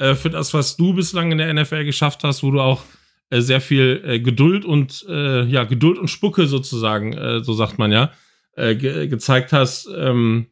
[0.00, 2.84] für das, was du bislang in der NFL geschafft hast, wo du auch
[3.32, 8.12] sehr viel Geduld und ja, Geduld und Spucke sozusagen, so sagt man ja,
[8.56, 9.88] ge gezeigt hast.
[9.92, 10.46] Ähm,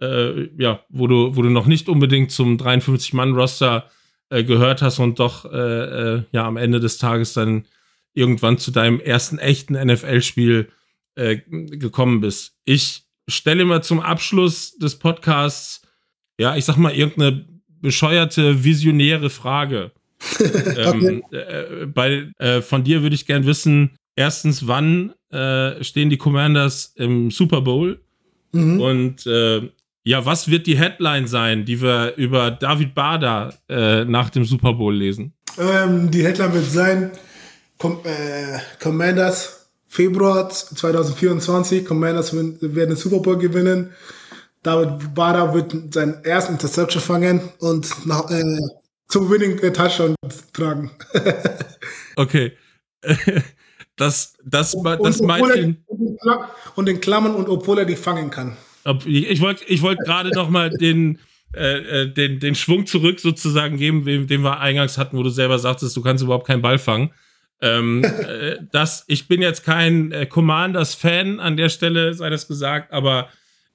[0.00, 3.88] äh, ja, wo du, wo du noch nicht unbedingt zum 53-Mann-Roster
[4.30, 5.56] äh, gehört hast und doch äh,
[6.16, 7.66] äh, ja am Ende des Tages dann
[8.14, 10.68] irgendwann zu deinem ersten echten NFL-Spiel
[11.16, 12.54] äh, gekommen bist.
[12.64, 15.82] Ich stelle mal zum Abschluss des Podcasts,
[16.38, 17.46] ja, ich sag mal, irgendeine
[17.80, 19.92] bescheuerte, visionäre Frage.
[20.76, 26.18] ähm, äh, bei, äh, von dir würde ich gern wissen, erstens, wann äh, stehen die
[26.18, 28.00] Commanders im Super Bowl?
[28.52, 28.80] Mhm.
[28.80, 29.26] Und
[30.02, 34.72] ja, was wird die Headline sein, die wir über David Bader äh, nach dem Super
[34.72, 35.34] Bowl lesen?
[35.58, 37.10] Ähm, die Headline wird sein:
[37.78, 41.84] Com äh, Commanders Februar 2024.
[41.84, 43.92] Commanders werden den Super Bowl gewinnen.
[44.62, 48.58] David Bader wird seinen ersten Interception fangen und nach, äh,
[49.08, 50.14] zum Winning Touchdown
[50.52, 50.90] tragen.
[52.16, 52.52] okay.
[53.96, 55.78] das, das, das, das meint
[56.76, 58.56] und den Klammern und obwohl er die fangen kann.
[59.06, 61.18] Ich wollte ich wollt gerade noch mal den,
[61.54, 65.30] äh, äh, den, den Schwung zurück sozusagen geben, den, den wir eingangs hatten, wo du
[65.30, 67.10] selber sagtest, du kannst überhaupt keinen Ball fangen.
[67.60, 72.92] Ähm, äh, das, ich bin jetzt kein äh, Commanders-Fan an der Stelle, sei das gesagt,
[72.92, 73.28] aber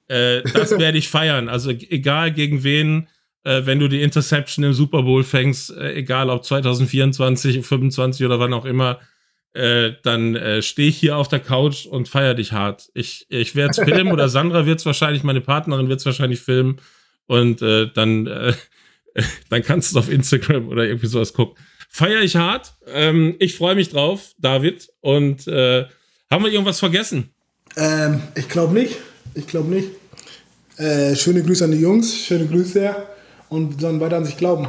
[0.08, 1.48] äh, das werde ich feiern.
[1.48, 3.08] Also egal gegen wen,
[3.44, 8.40] äh, wenn du die Interception im Super Bowl fängst, äh, egal ob 2024, 2025 oder
[8.40, 9.00] wann auch immer,
[9.56, 12.90] äh, dann äh, stehe ich hier auf der Couch und feiere dich hart.
[12.94, 16.40] Ich, ich werde es filmen oder Sandra wird es wahrscheinlich, meine Partnerin wird es wahrscheinlich
[16.40, 16.80] filmen
[17.26, 18.52] und äh, dann, äh,
[19.48, 21.56] dann kannst du es auf Instagram oder irgendwie sowas gucken.
[21.88, 22.74] Feiere ich hart.
[22.86, 24.88] Ähm, ich freue mich drauf, David.
[25.00, 25.86] Und äh,
[26.30, 27.30] haben wir irgendwas vergessen?
[27.76, 28.96] Ähm, ich glaube nicht.
[29.34, 29.88] Ich glaube nicht.
[30.76, 32.94] Äh, schöne Grüße an die Jungs, schöne Grüße
[33.48, 34.68] und dann weiter an sich glauben.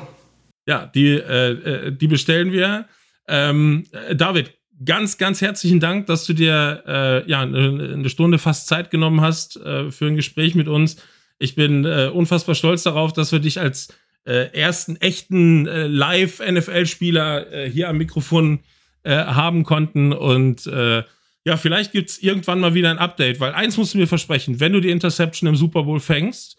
[0.65, 2.87] Ja, die, äh, die bestellen wir.
[3.27, 3.85] Ähm,
[4.15, 4.53] David,
[4.85, 9.57] ganz, ganz herzlichen Dank, dass du dir äh, ja eine Stunde fast Zeit genommen hast
[9.57, 10.97] äh, für ein Gespräch mit uns.
[11.39, 13.89] Ich bin äh, unfassbar stolz darauf, dass wir dich als
[14.27, 18.59] äh, ersten echten äh, Live-NFL-Spieler äh, hier am Mikrofon
[19.05, 20.11] haben konnten.
[20.11, 24.07] Und ja, vielleicht gibt es irgendwann mal wieder ein Update, weil eins musst du mir
[24.07, 26.57] versprechen, wenn du die Interception im Super Bowl fängst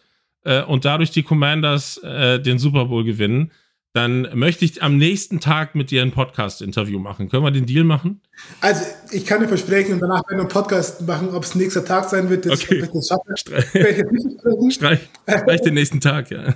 [0.67, 3.51] und dadurch die Commanders den Super Bowl gewinnen,
[3.95, 7.29] dann möchte ich am nächsten Tag mit dir ein Podcast-Interview machen.
[7.29, 8.21] Können wir den Deal machen?
[8.61, 11.85] Also, ich kann dir versprechen, und danach werden wir einen Podcast machen, ob es nächster
[11.85, 12.47] Tag sein wird.
[12.47, 12.87] Das, okay.
[12.93, 13.07] Das
[13.41, 16.55] Streich, streich, streich den nächsten Tag, ja.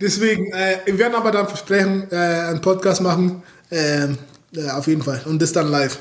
[0.00, 3.42] Deswegen, äh, wir werden aber dann versprechen, äh, einen Podcast machen.
[3.70, 4.18] Ähm,
[4.54, 5.22] äh, auf jeden Fall.
[5.26, 5.98] Und das dann live.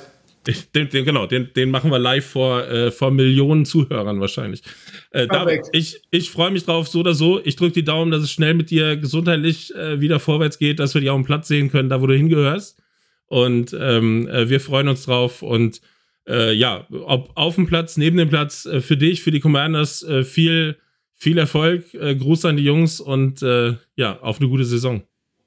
[0.48, 4.64] Den, den, genau, den, den machen wir live vor, äh, vor Millionen Zuhörern wahrscheinlich.
[5.12, 7.39] Äh, David, ich, ich freue mich drauf, so oder so.
[7.44, 10.96] Ich drücke die Daumen, dass es schnell mit dir gesundheitlich äh, wieder vorwärts geht, dass
[10.96, 12.82] wir dich auf dem Platz sehen können, da wo du hingehörst.
[13.28, 15.44] Und ähm, äh, wir freuen uns drauf.
[15.44, 15.80] Und
[16.28, 20.06] äh, ja, ob auf dem Platz, neben dem Platz, äh, für dich, für die Commanders,
[20.24, 20.78] viel,
[21.14, 21.86] viel Erfolg.
[21.92, 25.04] Gruß an die Jungs und ja, auf eine gute Saison.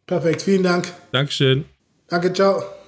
[0.06, 0.92] Perfekt, vielen Dank.
[1.12, 1.64] Dankeschön.
[2.08, 2.83] Danke, ciao.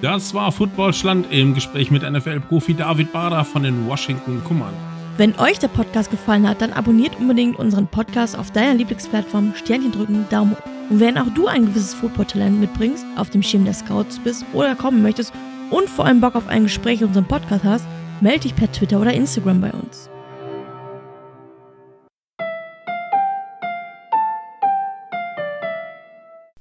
[0.00, 4.78] Das war Footballschland im Gespräch mit NFL-Profi David Bader von den Washington Commanders.
[5.16, 9.90] Wenn euch der Podcast gefallen hat, dann abonniert unbedingt unseren Podcast auf deiner Lieblingsplattform, Sternchen
[9.90, 10.62] drücken, Daumen hoch.
[10.90, 14.76] Und wenn auch du ein gewisses Football-Talent mitbringst, auf dem Schirm der Scouts bist oder
[14.76, 15.32] kommen möchtest
[15.70, 17.86] und vor allem Bock auf ein Gespräch in unserem Podcast hast,
[18.20, 20.08] melde dich per Twitter oder Instagram bei uns.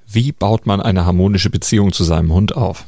[0.08, 2.88] Wie baut man eine harmonische Beziehung zu seinem Hund auf?